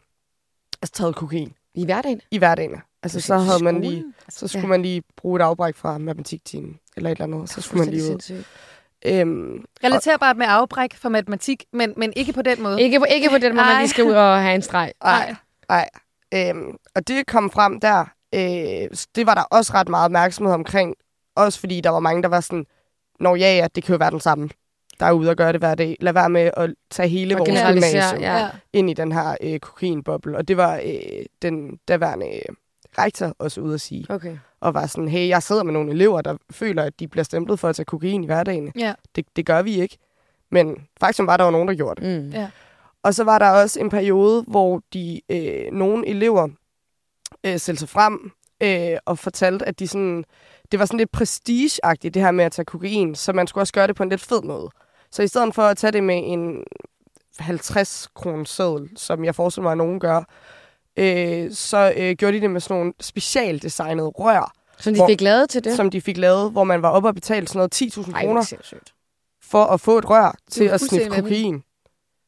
altså, 0.81 0.93
taget 0.93 1.15
kokain 1.15 1.53
I 1.73 1.85
hverdagen? 1.85 2.21
i 2.31 2.37
hverdagen. 2.37 2.75
Altså 3.03 3.21
så 3.21 3.37
havde 3.37 3.63
man 3.63 3.81
lige, 3.81 4.03
så 4.29 4.47
skulle 4.47 4.59
Ja. 4.61 4.65
ja. 4.67 4.69
man 4.69 4.81
lige 4.81 5.03
bruge 5.17 5.39
et 5.39 5.43
afbræk 5.43 5.75
fra 5.75 5.97
matematiktimen 5.97 6.79
eller 6.97 7.09
et 7.09 7.15
eller 7.21 7.35
andet. 7.35 7.49
Så 7.49 7.61
skulle 7.61 7.79
man 7.85 7.89
lige 7.93 8.03
ud. 8.03 8.07
Sindssygt. 8.07 8.47
Øhm, 9.05 9.65
Relaterbart 9.83 10.37
med 10.37 10.45
afbræk 10.49 10.95
for 10.95 11.09
matematik, 11.09 11.65
men, 11.73 11.93
men 11.97 12.13
ikke 12.15 12.33
på 12.33 12.41
den 12.41 12.63
måde. 12.63 12.81
Ikke 12.81 12.99
på, 12.99 13.05
ikke 13.09 13.29
på 13.29 13.37
den 13.37 13.55
måde, 13.55 13.65
man 13.65 13.75
Ej. 13.75 13.81
lige 13.81 13.89
skal 13.89 14.03
ud 14.03 14.11
og 14.11 14.41
have 14.41 14.55
en 14.55 14.61
streg. 14.61 14.91
Nej, 15.03 15.35
nej. 15.69 15.89
Øhm, 16.33 16.77
og 16.95 17.07
det 17.07 17.27
kom 17.27 17.51
frem 17.51 17.79
der. 17.79 18.05
Øh, 18.35 18.97
det 19.15 19.25
var 19.25 19.33
der 19.33 19.43
også 19.43 19.73
ret 19.73 19.89
meget 19.89 20.05
opmærksomhed 20.05 20.53
omkring. 20.53 20.95
Også 21.35 21.59
fordi 21.59 21.81
der 21.81 21.89
var 21.89 21.99
mange, 21.99 22.23
der 22.23 22.29
var 22.29 22.39
sådan, 22.39 22.65
Nå 23.19 23.35
ja, 23.35 23.55
ja, 23.55 23.67
det 23.75 23.83
kan 23.83 23.93
jo 23.93 23.97
være 23.97 24.11
den 24.11 24.19
samme, 24.19 24.49
der 24.99 25.05
er 25.05 25.11
ude 25.11 25.29
og 25.29 25.35
gøre 25.35 25.51
det 25.51 25.61
hver 25.61 25.75
dag. 25.75 25.97
Lad 25.99 26.13
være 26.13 26.29
med 26.29 26.51
at 26.57 26.73
tage 26.91 27.09
hele 27.09 27.35
Og 27.35 27.39
vores 27.39 27.61
gymnasium. 27.73 28.21
Ja. 28.21 28.49
ind 28.73 28.89
i 28.89 28.93
den 28.93 29.11
her 29.11 29.35
øh, 29.41 29.59
kokainboble. 29.59 30.37
Og 30.37 30.47
det 30.47 30.57
var 30.57 30.75
øh, 30.85 31.25
den 31.41 31.77
daværende 31.87 32.27
øh, 32.35 32.55
rektor 32.97 33.35
også 33.39 33.61
ude 33.61 33.73
at 33.73 33.81
sige. 33.81 34.05
Okay. 34.09 34.37
Og 34.59 34.73
var 34.73 34.85
sådan, 34.87 35.09
hey, 35.09 35.27
jeg 35.27 35.43
sidder 35.43 35.63
med 35.63 35.73
nogle 35.73 35.91
elever, 35.91 36.21
der 36.21 36.37
føler, 36.51 36.83
at 36.83 36.99
de 36.99 37.07
bliver 37.07 37.23
stemplet 37.23 37.59
for 37.59 37.69
at 37.69 37.75
tage 37.75 37.85
kokain 37.85 38.23
i 38.23 38.25
hverdagen. 38.25 38.71
Ja. 38.75 38.93
Det, 39.15 39.25
det 39.35 39.45
gør 39.45 39.61
vi 39.61 39.81
ikke. 39.81 39.97
Men 40.51 40.77
faktisk 40.99 41.27
var 41.27 41.37
der 41.37 41.45
jo 41.45 41.51
nogen, 41.51 41.67
der 41.67 41.75
gjorde 41.75 42.01
det. 42.01 42.23
Mm. 42.23 42.29
Ja. 42.29 42.49
Og 43.03 43.13
så 43.13 43.23
var 43.23 43.39
der 43.39 43.49
også 43.49 43.79
en 43.79 43.89
periode, 43.89 44.43
hvor 44.47 44.81
de 44.93 45.21
øh, 45.29 45.71
nogle 45.71 46.07
elever 46.07 46.47
øh, 47.43 47.57
stillede 47.57 47.79
sig 47.79 47.89
frem 47.89 48.31
øh, 48.63 48.97
og 49.05 49.19
fortalte, 49.19 49.65
at 49.65 49.79
de 49.79 49.87
sådan, 49.87 50.23
det 50.71 50.79
var 50.79 50.85
sådan 50.85 50.97
lidt 50.97 51.11
prestigeagtigt, 51.11 52.13
det 52.13 52.21
her 52.21 52.31
med 52.31 52.45
at 52.45 52.51
tage 52.51 52.65
kokain, 52.65 53.15
så 53.15 53.33
man 53.33 53.47
skulle 53.47 53.61
også 53.61 53.73
gøre 53.73 53.87
det 53.87 53.95
på 53.95 54.03
en 54.03 54.09
lidt 54.09 54.21
fed 54.21 54.41
måde. 54.41 54.69
Så 55.11 55.23
i 55.23 55.27
stedet 55.27 55.55
for 55.55 55.63
at 55.63 55.77
tage 55.77 55.91
det 55.91 56.03
med 56.03 56.21
en 56.25 56.63
50 57.39 58.09
kroner 58.15 58.43
seddel, 58.43 58.89
som 58.95 59.25
jeg 59.25 59.35
forestiller 59.35 59.63
mig, 59.63 59.71
at 59.71 59.77
nogen 59.77 59.99
gør, 59.99 60.23
øh, 60.97 61.51
så 61.51 61.93
øh, 61.97 62.15
gjorde 62.15 62.37
de 62.37 62.41
det 62.41 62.51
med 62.51 62.61
sådan 62.61 62.77
nogle 62.77 62.93
specialdesignede 63.01 64.07
rør, 64.07 64.53
Som 64.79 64.93
de 64.93 64.99
Hvor- 64.99 65.07
fik 65.07 65.21
lavet 65.21 65.49
til 65.49 65.63
det? 65.63 65.75
som 65.75 65.89
de 65.89 66.01
fik 66.01 66.17
lavet, 66.17 66.51
hvor 66.51 66.63
man 66.63 66.81
var 66.81 66.89
oppe 66.89 67.09
og 67.09 67.15
betale 67.15 67.47
sådan 67.47 67.57
noget 67.59 67.75
10.000 67.75 67.99
Ej, 67.99 68.03
hvor 68.11 68.17
er 68.17 68.21
kroner 68.25 68.41
det 68.41 68.79
for 69.43 69.63
at 69.65 69.81
få 69.81 69.97
et 69.97 70.09
rør 70.09 70.35
til 70.51 70.63
at 70.63 70.81
sniffe 70.81 71.09
kokain. 71.09 71.53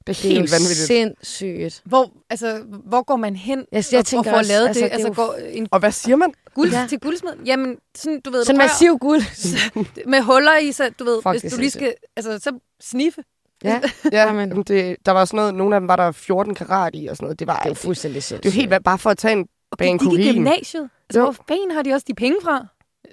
Det 0.07 0.17
er 0.17 0.21
Det 0.21 0.25
er 0.25 0.29
helt 0.29 0.51
vanvittigt. 0.51 0.87
sindssygt. 0.87 1.81
Hvor, 1.85 2.11
altså, 2.29 2.61
hvor 2.85 3.03
går 3.03 3.15
man 3.15 3.35
hen 3.35 3.65
Jeg, 3.71 3.83
jeg 3.91 3.99
og, 3.99 4.05
tænker 4.05 4.31
og 4.31 4.33
får 4.33 4.37
også, 4.39 4.51
lavet 4.51 4.67
altså, 4.67 4.83
det? 4.83 4.91
det 4.91 4.95
Altså, 4.95 5.07
jo 5.07 5.13
går 5.15 5.33
en 5.51 5.67
Og 5.71 5.79
hvad 5.79 5.91
siger 5.91 6.15
man? 6.15 6.33
guld 6.55 6.71
Ja. 6.71 6.85
til 6.89 6.99
guldsmed? 6.99 7.31
Jamen, 7.45 7.77
sådan, 7.95 8.21
du 8.21 8.31
ved, 8.31 8.45
sådan 8.45 8.57
massiv 8.57 8.97
guld. 8.97 9.21
med 10.13 10.21
huller 10.21 10.57
i, 10.57 10.71
så 10.71 10.89
du 10.99 11.03
ved, 11.03 11.21
Fuck, 11.21 11.33
hvis 11.33 11.41
det 11.41 11.51
du 11.51 11.57
lige 11.57 11.69
skal, 11.69 11.93
altså, 12.15 12.39
så 12.39 12.59
sniffe. 12.81 13.21
Ja, 13.63 13.81
Ja, 14.11 14.23
jamen. 14.27 14.63
det, 14.63 14.97
der 15.05 15.11
var 15.11 15.25
sådan 15.25 15.37
noget, 15.37 15.53
nogle 15.55 15.75
af 15.75 15.81
dem 15.81 15.87
var 15.87 15.95
der 15.95 16.11
14 16.11 16.55
karat 16.55 16.91
i 16.95 17.07
og 17.07 17.15
sådan 17.15 17.25
noget. 17.25 17.39
Det 17.39 17.47
var, 17.47 17.55
det 17.55 17.65
er 17.65 17.69
jo 17.69 17.73
det, 17.73 17.77
fuldstændig 17.77 18.15
det 18.15 18.23
sindssygt. 18.23 18.45
er 18.55 18.57
jo 18.57 18.69
helt 18.69 18.83
bare 18.83 18.97
for 18.99 19.09
at 19.09 19.17
tage 19.17 19.31
en 19.31 19.47
Og 19.71 19.77
bane 19.77 19.99
gik 19.99 20.19
i 20.19 20.33
gymnasiet? 20.33 20.89
Altså, 21.09 21.21
hvor 21.21 21.35
fanden 21.47 21.71
har 21.71 21.81
de 21.83 21.93
også 21.93 22.05
de 22.07 22.13
penge 22.15 22.37
fra? 22.43 22.67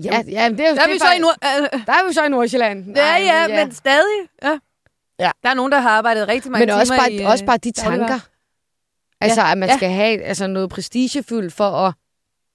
Ja, 0.05 0.22
ja, 0.28 0.48
men 0.48 0.59
det 0.59 0.66
er 0.66 0.70
jo 0.70 0.76
Der 0.76 0.83
er 0.83 0.87
det 0.87 0.92
vi 0.92 0.96
er 0.96 1.07
så 1.07 1.12
i 1.16 1.18
Nord... 1.18 1.37
Øh, 1.74 1.81
Der 1.87 1.92
er 1.92 2.09
vi 2.09 2.12
så 2.14 2.24
i 2.24 2.28
Nordsjælland. 2.28 2.87
ja, 2.87 2.92
Nej, 2.92 3.20
ja, 3.22 3.64
men 3.64 3.74
stadig. 3.74 4.28
Ja. 4.42 4.59
Ja. 5.18 5.31
Der 5.42 5.48
er 5.48 5.55
nogen, 5.55 5.72
der 5.72 5.78
har 5.81 5.90
arbejdet 5.90 6.28
rigtig 6.28 6.50
mange 6.52 6.66
men 6.66 6.74
også 6.74 6.92
timer 6.92 7.02
bare, 7.02 7.12
i... 7.12 7.22
øh, 7.22 7.31
også 7.31 7.44
bare 7.44 7.57
de 7.57 7.72
dagligvarer. 7.72 8.09
tanker. 8.09 8.26
Altså, 9.20 9.42
at 9.42 9.59
man 9.59 9.68
Ja. 9.68 9.76
skal 9.76 9.90
have 9.90 10.22
altså, 10.22 10.46
noget 10.46 10.70
prestigefyldt 10.70 11.52
for 11.52 11.64
at... 11.64 11.94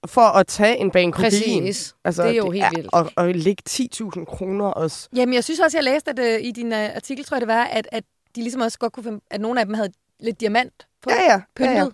For 0.06 0.20
at 0.20 0.46
tage 0.46 0.76
en 0.76 0.90
bane 0.90 1.12
kokain. 1.12 1.30
Præcis. 1.30 1.94
Altså, 2.04 2.22
Det 2.22 2.30
er 2.30 2.34
jo 2.36 2.50
helt 2.50 2.64
vildt. 2.76 2.88
Og, 2.92 3.10
og 3.16 3.28
lægge 3.34 3.62
10.000 3.70 4.24
kroner 4.24 4.64
også. 4.64 5.08
Jamen, 5.16 5.34
jeg 5.34 5.44
synes 5.44 5.60
også, 5.60 5.76
jeg 5.78 5.84
læste, 5.84 6.10
at 6.10 6.18
øh, 6.18 6.40
i 6.42 6.50
din 6.52 6.72
øh, 6.72 6.94
artikel, 6.96 7.24
tror 7.24 7.34
jeg 7.36 7.40
det 7.40 7.48
var, 7.48 7.64
at, 7.64 7.88
at 7.92 8.04
de 8.36 8.40
ligesom 8.40 8.60
også 8.60 8.78
godt 8.78 8.92
kunne 8.92 9.04
finde, 9.04 9.20
at 9.30 9.40
nogle 9.40 9.60
af 9.60 9.66
dem 9.66 9.74
havde 9.74 9.88
lidt 10.20 10.40
diamant 10.40 10.86
på 11.02 11.10
Ja, 11.10 11.22
ja. 11.22 11.32
ja, 11.32 11.40
pyntet. 11.56 11.74
ja. 11.74 11.82
Og 11.84 11.92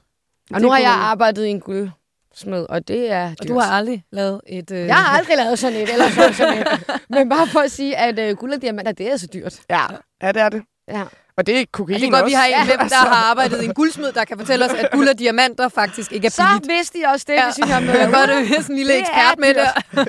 Det 0.50 0.62
nu 0.62 0.70
har 0.70 0.78
jeg 0.78 0.90
arbejdet 0.90 1.44
i 1.46 1.48
en 1.48 1.60
guldsmed, 1.60 2.66
og 2.68 2.88
det 2.88 3.10
er 3.10 3.28
dyrt. 3.28 3.40
Og 3.40 3.48
du 3.48 3.58
har 3.58 3.72
aldrig 3.76 4.04
lavet 4.12 4.40
et... 4.46 4.70
Øh, 4.70 4.86
Jeg 4.86 4.96
har 4.96 5.18
aldrig 5.18 5.36
lavet 5.36 5.58
sådan 5.58 5.76
et, 5.80 5.92
eller 5.92 6.10
sådan, 6.10 6.34
sådan 6.34 6.58
et. 6.58 6.66
Men 7.10 7.28
bare 7.28 7.46
for 7.46 7.60
at 7.60 7.70
sige, 7.70 7.96
at 7.96 8.18
øh, 8.18 8.36
guld 8.36 8.52
og 8.52 8.62
diamanter, 8.62 8.92
det 8.92 9.12
er 9.12 9.16
så 9.16 9.26
dyrt. 9.26 9.60
Ja, 9.70 9.82
ja, 10.22 10.32
det 10.32 10.42
er 10.42 10.48
det. 10.48 10.62
Ja. 10.88 11.02
Og 11.36 11.46
det 11.46 11.60
er 11.60 11.64
kokain 11.72 12.00
det 12.00 12.06
er 12.06 12.10
godt, 12.10 12.26
vi 12.26 12.32
har 12.32 12.44
en 12.46 12.54
Altså, 12.54 12.76
der 12.96 13.08
har 13.08 13.30
arbejdet 13.30 13.62
i 13.62 13.64
en 13.64 13.74
guldsmed, 13.74 14.12
der 14.12 14.24
kan 14.24 14.38
fortælle 14.38 14.64
os, 14.64 14.70
at 14.70 14.88
guld 14.92 15.08
og 15.08 15.18
diamanter 15.18 15.68
faktisk 15.68 16.12
ikke 16.12 16.26
er 16.26 16.30
Så 16.30 16.42
billigt. 16.52 16.72
vidste 16.78 16.98
I 16.98 17.02
også 17.02 17.24
det, 17.28 17.34
Ja. 17.34 17.44
hvis 17.44 17.58
I 17.58 17.70
har 17.70 17.80
med. 17.80 17.88
Jeg 18.00 18.12
godt 18.12 18.30
øh, 18.30 18.48
sådan 18.48 18.64
en 18.70 18.76
lille 18.76 18.92
Det 18.92 18.98
er 18.98 19.00
ekspert 19.00 19.38
med 19.38 19.54
der. 19.54 19.70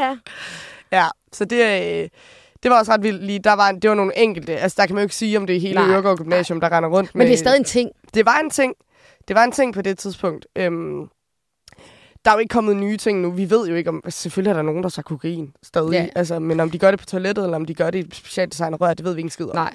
Ja, 0.00 0.06
ja. 0.06 0.16
Ja, 0.92 1.06
så 1.32 1.44
det, 1.44 1.56
øh, 2.02 2.08
det 2.62 2.70
var 2.70 2.78
også 2.78 2.92
ret 2.92 3.02
vildt 3.02 3.24
lige. 3.24 3.38
Der 3.38 3.52
var, 3.52 3.72
det 3.72 3.90
var 3.90 3.96
nogle 3.96 4.18
enkelte. 4.18 4.56
Altså, 4.56 4.76
der 4.80 4.86
kan 4.86 4.94
man 4.94 5.02
jo 5.02 5.04
ikke 5.04 5.14
sige, 5.14 5.36
om 5.36 5.46
det 5.46 5.56
er 5.56 5.60
hele 5.60 5.80
Øregård 5.80 6.16
Gymnasium, 6.18 6.60
der 6.60 6.72
render 6.76 6.88
rundt 6.88 7.14
Men 7.14 7.20
det 7.20 7.28
med... 7.28 7.34
er 7.34 7.38
stadig 7.38 7.58
en 7.58 7.64
ting. 7.64 7.90
det 8.14 8.26
var 8.26 8.38
en 8.38 8.50
ting. 8.50 8.74
Det 9.28 9.36
var 9.36 9.44
en 9.44 9.52
ting 9.52 9.74
på 9.74 9.82
det 9.82 9.98
tidspunkt. 9.98 10.46
Øhm, 10.56 11.08
der 12.24 12.30
er 12.30 12.34
jo 12.34 12.38
ikke 12.38 12.52
kommet 12.52 12.76
nye 12.76 12.96
ting 12.96 13.20
nu. 13.20 13.30
Vi 13.30 13.50
ved 13.50 13.68
jo 13.68 13.74
ikke 13.74 13.90
om... 13.90 14.02
Selvfølgelig 14.08 14.50
er 14.50 14.54
der 14.54 14.62
nogen, 14.62 14.82
der 14.82 14.88
tager 14.88 15.02
kokain 15.02 15.52
stadig. 15.62 15.92
Ja. 15.92 16.06
Altså, 16.16 16.38
men 16.38 16.60
om 16.60 16.70
de 16.70 16.78
gør 16.78 16.90
det 16.90 17.00
på 17.00 17.06
toilettet, 17.06 17.44
eller 17.44 17.56
om 17.56 17.64
de 17.64 17.74
gør 17.74 17.90
det 17.90 17.98
i 17.98 18.00
et 18.08 18.14
specielt 18.14 18.52
designet 18.52 18.80
rør, 18.80 18.94
det 18.94 19.04
ved 19.04 19.14
vi 19.14 19.20
ikke 19.20 19.30
skid 19.30 19.46
om. 19.46 19.56
Nej. 19.56 19.74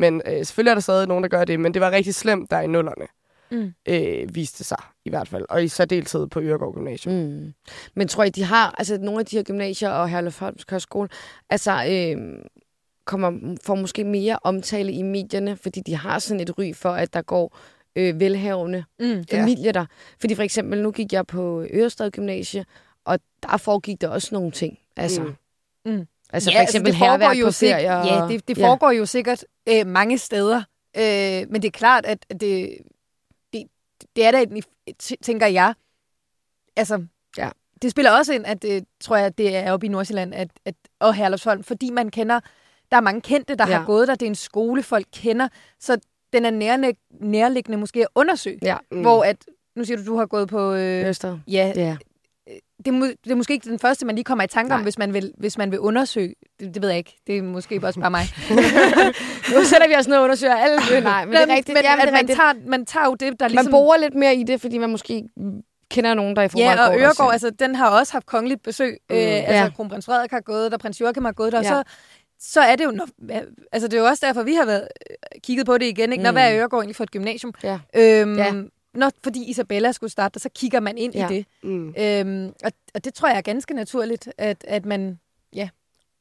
Men 0.00 0.22
øh, 0.26 0.44
selvfølgelig 0.46 0.70
er 0.70 0.74
der 0.74 0.80
stadig 0.80 1.08
nogen, 1.08 1.22
der 1.24 1.28
gør 1.30 1.44
det. 1.44 1.60
Men 1.60 1.74
det 1.74 1.82
var 1.82 1.90
rigtig 1.90 2.14
slemt 2.14 2.50
der 2.50 2.60
i 2.60 2.66
nullerne. 2.66 3.06
Mm. 3.50 3.72
Øh, 3.88 4.34
viste 4.34 4.64
sig 4.64 4.78
i 5.04 5.10
hvert 5.10 5.28
fald. 5.28 5.44
Og 5.48 5.64
i 5.64 5.68
særdeleshed 5.68 6.26
på 6.26 6.40
Øregård 6.40 6.74
Gymnasium. 6.74 7.14
Mm. 7.14 7.52
Men 7.94 8.08
tror 8.08 8.24
I, 8.24 8.30
de 8.30 8.44
har, 8.44 8.74
altså 8.78 8.98
nogle 8.98 9.20
af 9.20 9.26
de 9.26 9.36
her 9.36 9.42
gymnasier 9.42 9.90
og 9.90 10.08
Herluf 10.08 10.40
Holms 10.40 10.64
Kørskole, 10.64 11.08
altså 11.50 11.70
øh, 11.90 12.38
kommer, 13.04 13.56
får 13.64 13.74
måske 13.74 14.04
mere 14.04 14.38
omtale 14.42 14.92
i 14.92 15.02
medierne, 15.02 15.56
fordi 15.56 15.80
de 15.80 15.96
har 15.96 16.18
sådan 16.18 16.40
et 16.40 16.58
ry 16.58 16.74
for, 16.74 16.90
at 16.90 17.14
der 17.14 17.22
går 17.22 17.56
øh, 17.96 18.20
velhavende 18.20 18.84
Mm. 19.00 19.24
familier 19.30 19.72
der. 19.72 19.86
Fordi 20.20 20.34
for 20.34 20.42
eksempel, 20.42 20.82
nu 20.82 20.90
gik 20.90 21.12
jeg 21.12 21.26
på 21.26 21.66
Ørestad 21.74 22.10
Gymnasie, 22.10 22.64
og 23.04 23.18
der 23.42 23.56
foregik 23.56 24.00
der 24.00 24.08
også 24.08 24.28
nogle 24.32 24.50
ting. 24.50 24.78
Altså, 24.96 25.22
Mm. 25.22 25.92
Mm. 25.92 26.06
Altså 26.32 26.52
for 26.52 26.60
eksempel 26.60 26.92
det 26.92 26.98
foregår 26.98 27.10
herværk 27.12 27.36
jo 27.40 27.44
på 27.46 27.50
sikkert, 27.52 27.80
ferier. 27.80 27.96
og- 28.22 28.28
Ja, 28.30 28.34
det, 28.34 28.48
det 28.48 28.56
foregår 28.58 28.90
jo 28.90 29.06
sikkert 29.06 29.44
øh, 29.68 29.86
mange 29.86 30.18
steder. 30.18 30.62
Øh, 30.96 31.02
men 31.50 31.62
det 31.62 31.64
er 31.64 31.70
klart, 31.70 32.06
at 32.06 32.26
det, 32.40 32.76
det, 33.52 33.64
det 34.16 34.24
er 34.24 34.30
da, 34.30 34.44
tænker 35.22 35.46
jeg, 35.46 35.74
altså, 36.76 37.04
Ja. 37.38 37.50
det 37.82 37.90
spiller 37.90 38.10
også 38.10 38.32
ind, 38.32 38.46
at 38.46 38.62
det, 38.62 38.84
tror 39.00 39.16
jeg, 39.16 39.38
det 39.38 39.56
er 39.56 39.72
oppe 39.72 39.86
i 39.86 39.88
Nordsjælland, 39.88 40.34
at, 40.34 40.48
at, 40.64 40.74
og 41.00 41.14
Herlufsholm, 41.14 41.62
fordi 41.64 41.90
man 41.90 42.10
kender, 42.10 42.40
der 42.90 42.96
er 42.96 43.00
mange 43.00 43.20
kendte, 43.20 43.54
der 43.54 43.66
Ja. 43.66 43.72
ja. 43.72 43.78
har 43.78 43.86
gået 43.86 44.08
der, 44.08 44.14
det 44.14 44.26
er 44.26 44.30
en 44.30 44.34
skole, 44.34 44.82
folk 44.82 45.06
kender, 45.12 45.48
så 45.80 45.98
den 46.32 46.44
er 46.44 46.50
nærne, 46.50 46.92
nærliggende 47.20 47.78
måske 47.78 48.00
at 48.00 48.08
undersøge, 48.14 48.58
Ja, 48.62 48.76
Mm. 48.90 49.00
hvor 49.00 49.24
at, 49.24 49.36
nu 49.76 49.84
siger 49.84 49.96
du, 49.96 50.06
du 50.06 50.16
har 50.16 50.26
gået 50.26 50.48
på, 50.48 50.72
øh, 50.72 51.04
Ørestad. 51.04 51.38
ja, 51.48 51.72
Ja. 51.76 51.96
Det, 52.84 52.94
er, 52.94 53.12
det 53.24 53.30
er 53.32 53.34
måske 53.34 53.52
ikke 53.52 53.70
den 53.70 53.78
første, 53.78 54.06
man 54.06 54.14
lige 54.14 54.24
kommer 54.24 54.44
i 54.44 54.46
tanke 54.46 54.74
om, 54.74 54.82
hvis 54.82 54.98
man, 54.98 55.14
vil, 55.14 55.32
hvis 55.38 55.58
man 55.58 55.70
vil 55.70 55.78
undersøge. 55.80 56.34
Det, 56.60 56.74
det 56.74 56.82
ved 56.82 56.88
jeg 56.88 56.98
ikke. 56.98 57.16
Det 57.26 57.38
er 57.38 57.42
måske 57.42 57.80
også 57.82 58.00
bare 58.00 58.10
mig. 58.10 58.24
Nu 59.54 59.64
sætter 59.64 59.88
vi 59.88 59.94
os 59.98 60.08
ned 60.08 60.16
og 60.16 60.22
undersøger 60.24 60.54
alle. 60.54 60.76
Øh, 60.96 61.02
Nej, 61.04 61.24
men 61.24 61.34
det 61.34 61.42
er 61.42 61.54
rigtigt. 61.54 61.76
Men, 61.78 61.84
Jamen, 61.84 62.00
det 62.00 62.02
at 62.02 62.08
er 62.08 62.12
man, 62.12 62.18
rigtigt. 62.20 62.36
tager, 62.38 62.52
man 62.66 62.86
tager 62.86 63.06
jo 63.06 63.14
det, 63.14 63.40
der 63.40 63.48
ligesom... 63.48 63.64
Man 63.64 63.72
borer 63.72 63.98
lidt 63.98 64.14
mere 64.14 64.34
i 64.36 64.42
det, 64.42 64.60
fordi 64.60 64.78
man 64.78 64.90
måske 64.90 65.24
kender 65.90 66.14
nogen, 66.14 66.36
der 66.36 66.42
i 66.42 66.48
forvejen 66.48 66.78
Ja, 66.78 66.88
og 66.88 66.98
Øregård, 67.00 67.32
altså, 67.32 67.50
den 67.50 67.74
har 67.74 67.88
også 67.98 68.12
haft 68.12 68.26
kongeligt 68.26 68.62
besøg. 68.62 68.96
Mm, 69.10 69.16
øh, 69.16 69.22
altså, 69.22 69.52
ja. 69.54 69.70
kronprins 69.76 70.06
Frederik 70.06 70.30
har 70.30 70.40
gået 70.40 70.72
der, 70.72 70.78
prins 70.78 71.00
Joachim 71.00 71.24
har 71.24 71.32
gået 71.32 71.52
der, 71.52 71.60
Ja. 71.62 71.74
ja. 71.76 71.82
så, 72.38 72.52
så 72.52 72.60
er 72.60 72.76
det 72.76 72.84
jo... 72.84 72.90
Når, 72.90 73.06
altså, 73.72 73.88
det 73.88 73.96
er 73.96 74.00
jo 74.00 74.06
også 74.06 74.26
derfor, 74.26 74.42
vi 74.42 74.54
har 74.54 74.64
været, 74.64 74.88
øh, 75.10 75.40
kigget 75.42 75.66
på 75.66 75.78
det 75.78 75.86
igen. 75.86 76.12
Ikke? 76.12 76.24
Når, 76.24 76.30
Mm. 76.30 76.34
hvad 76.34 76.52
er 76.52 76.58
Øregård 76.58 76.80
egentlig 76.80 76.96
for 76.96 77.04
et 77.04 77.10
gymnasium? 77.10 77.52
Ja. 77.62 77.78
Øhm, 77.96 78.36
Ja. 78.38 78.52
Når, 78.94 79.10
fordi 79.22 79.50
Isabella 79.50 79.92
skulle 79.92 80.10
starte, 80.10 80.40
så 80.40 80.48
kigger 80.54 80.80
man 80.80 80.98
ind 80.98 81.14
Ja. 81.14 81.28
i 81.28 81.34
det. 81.34 81.46
Mm. 81.62 81.94
Øhm, 81.98 82.52
og, 82.64 82.72
og 82.94 83.04
det 83.04 83.14
tror 83.14 83.28
jeg 83.28 83.36
er 83.36 83.42
ganske 83.42 83.74
naturligt, 83.74 84.28
at, 84.38 84.64
at 84.68 84.84
man... 84.84 85.18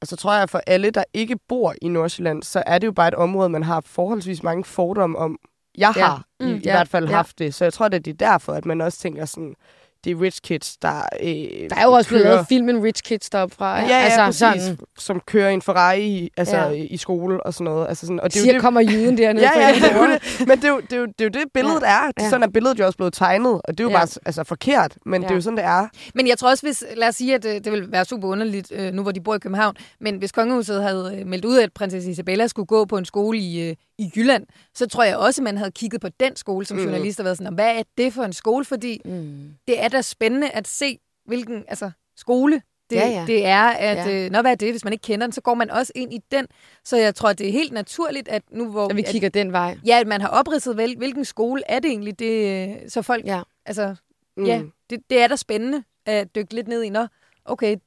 Og 0.02 0.08
så 0.08 0.16
tror 0.16 0.34
jeg, 0.34 0.44
at 0.44 0.50
for 0.50 0.62
alle, 0.68 0.90
der 0.92 1.04
ikke 1.14 1.38
bor 1.48 1.76
i 1.82 1.88
Nordsjælland, 1.88 2.44
så 2.44 2.64
er 2.66 2.78
det 2.78 2.88
jo 2.88 2.92
bare 2.92 3.08
et 3.08 3.14
område, 3.16 3.50
man 3.50 3.64
har 3.64 3.82
forholdsvis 3.82 4.44
mange 4.44 4.64
fordomme 4.64 5.18
om. 5.18 5.38
Jeg 5.78 5.94
Ja. 5.96 6.06
har 6.06 6.26
i, 6.40 6.44
Mm, 6.44 6.50
i 6.50 6.54
ja, 6.66 6.72
hvert 6.72 6.88
fald 6.88 7.06
ja. 7.10 7.16
haft 7.16 7.40
det. 7.40 7.54
Så 7.54 7.66
jeg 7.66 7.74
tror, 7.74 7.88
det 7.88 8.08
er 8.08 8.14
derfor, 8.14 8.54
at 8.54 8.66
man 8.66 8.82
også 8.82 9.00
tænker 9.00 9.26
sådan, 9.26 9.56
det 10.04 10.12
er 10.12 10.22
rich 10.22 10.42
kids, 10.42 10.78
der 10.78 11.02
øh, 11.24 11.30
Der 11.70 11.76
er 11.78 11.84
jo 11.86 11.92
også 11.92 12.10
blevet 12.10 12.24
kører- 12.24 12.34
lavet 12.36 12.48
filmen 12.48 12.84
Rich 12.84 13.04
Kids 13.04 13.30
deroppe 13.30 13.56
fra. 13.56 13.80
Ja, 13.82 13.88
ja, 13.88 13.96
altså, 13.96 14.26
præcis. 14.26 14.64
sådan, 14.64 14.78
Som 14.98 15.20
kører 15.28 15.50
en 15.50 15.62
Ferrari 15.62 16.02
i, 16.08 16.30
altså, 16.38 16.58
Ja. 16.58 16.68
ja. 16.70 16.86
i 16.90 16.98
skole 16.98 17.44
og 17.46 17.54
sådan 17.54 17.66
noget. 17.66 17.88
Altså 17.88 18.06
sådan, 18.06 18.20
og 18.20 18.30
det 18.34 18.36
er 18.36 18.40
jo 18.40 18.44
siger, 18.44 18.54
det, 18.54 18.62
kommer 18.62 18.82
jyden 18.82 19.18
dernede. 19.18 19.46
Ja, 19.56 19.68
ja, 19.68 19.74
det 19.76 19.92
er 19.92 19.98
jo 19.98 20.12
det. 20.12 20.48
Men 20.48 20.58
det 20.58 20.66
er 20.66 20.70
jo 20.70 20.80
det, 20.80 20.94
er 20.94 20.98
jo, 20.98 21.06
det, 21.06 21.22
er 21.22 21.26
jo 21.26 21.30
det 21.30 21.44
billedet 21.54 21.82
ja. 21.82 21.88
er. 21.88 22.08
Det, 22.18 22.24
Ja. 22.24 22.30
Sådan 22.30 22.44
er 22.44 22.50
billedet 22.50 22.80
jo 22.80 22.86
også 22.86 22.98
blevet 22.98 23.14
tegnet, 23.14 23.52
og 23.66 23.78
det 23.78 23.80
er 23.80 23.84
jo 23.84 23.90
Ja. 23.90 23.94
ja. 24.00 24.06
bare 24.06 24.20
altså, 24.26 24.44
forkert, 24.44 24.98
men 25.06 25.22
ja. 25.22 25.28
det 25.28 25.32
er 25.32 25.34
Ja. 25.34 25.38
jo 25.38 25.42
sådan, 25.42 25.58
det 25.58 25.66
er. 25.66 25.88
Men 26.16 26.28
jeg 26.28 26.38
tror 26.38 26.50
også, 26.50 26.66
hvis, 26.66 26.84
lad 26.98 27.08
os 27.08 27.16
sige, 27.16 27.36
at 27.36 27.46
øh, 27.46 27.54
det 27.54 27.72
ville 27.72 27.92
være 27.92 28.06
super 28.06 28.28
underligt, 28.28 28.72
øh, 28.76 28.94
nu 28.94 29.02
hvor 29.02 29.12
de 29.12 29.22
bor 29.22 29.36
i 29.36 29.40
København, 29.40 29.76
men 30.02 30.16
hvis 30.18 30.32
kongehuset 30.32 30.84
havde 30.84 31.18
øh, 31.20 31.28
meldt 31.28 31.46
ud, 31.46 31.58
at 31.60 31.70
prinsesse 31.76 32.12
Isabella 32.12 32.48
skulle 32.48 32.66
gå 32.66 32.86
på 32.86 32.98
en 32.98 33.06
skole 33.06 33.38
i, 33.38 33.70
øh, 33.70 33.76
i 34.00 34.12
Jylland, 34.16 34.46
så 34.76 34.88
tror 34.88 35.04
jeg 35.04 35.18
også, 35.18 35.42
at 35.42 35.44
man 35.44 35.58
havde 35.58 35.72
kigget 35.72 36.02
på 36.02 36.10
den 36.20 36.36
skole 36.36 36.66
som 36.66 36.78
Mm. 36.78 36.84
journalist 36.84 37.20
og 37.20 37.24
været 37.26 37.38
sådan, 37.38 37.54
hvad 37.54 37.78
er 37.80 37.84
det 37.98 38.14
for 38.14 38.24
en 38.24 38.34
skole? 38.34 38.66
Fordi 38.66 39.02
Mm. 39.06 39.54
det 39.68 39.84
er 39.84 39.88
da 39.88 40.02
spændende 40.02 40.50
at 40.50 40.68
se, 40.68 41.00
hvilken 41.26 41.64
altså, 41.68 41.92
skole 42.18 42.62
det, 42.90 42.96
Ja, 42.96 43.08
ja. 43.08 43.24
det 43.28 43.46
er. 43.46 43.64
At, 43.64 43.98
Ja. 44.12 44.26
øh, 44.26 44.32
når 44.32 44.42
hvad 44.42 44.52
er 44.52 44.56
det? 44.56 44.72
Hvis 44.74 44.84
man 44.84 44.94
ikke 44.94 45.04
kender 45.04 45.26
den, 45.28 45.32
så 45.34 45.42
går 45.42 45.54
man 45.54 45.70
også 45.72 45.92
ind 45.96 46.14
i 46.14 46.20
den. 46.32 46.48
Så 46.86 46.98
jeg 46.98 47.16
tror, 47.16 47.34
det 47.34 47.48
er 47.48 47.52
helt 47.52 47.72
naturligt, 47.74 48.28
at 48.28 48.44
nu 48.52 48.72
hvor... 48.72 48.88
Og 48.90 48.96
vi 48.96 49.02
at, 49.04 49.08
kigger 49.10 49.30
den 49.30 49.52
vej. 49.52 49.78
Ja, 49.86 50.00
at 50.00 50.08
man 50.08 50.22
har 50.22 50.28
opridset, 50.28 50.78
vel, 50.78 50.98
hvilken 50.98 51.26
skole 51.26 51.62
er 51.70 51.80
det 51.80 51.90
egentlig, 51.92 52.20
det, 52.20 52.70
øh, 52.70 52.90
så 52.90 53.02
folk... 53.02 53.26
Ja. 53.26 53.42
Altså, 53.66 53.96
Mm. 54.38 54.46
Ja, 54.46 54.62
det, 54.90 55.00
det 55.10 55.22
er 55.22 55.28
da 55.28 55.36
spændende 55.36 55.84
at 56.06 56.36
dykke 56.36 56.54
lidt 56.54 56.68
ned 56.68 56.84
i. 56.84 56.90
Nå, 56.90 57.08
okay, 57.46 57.78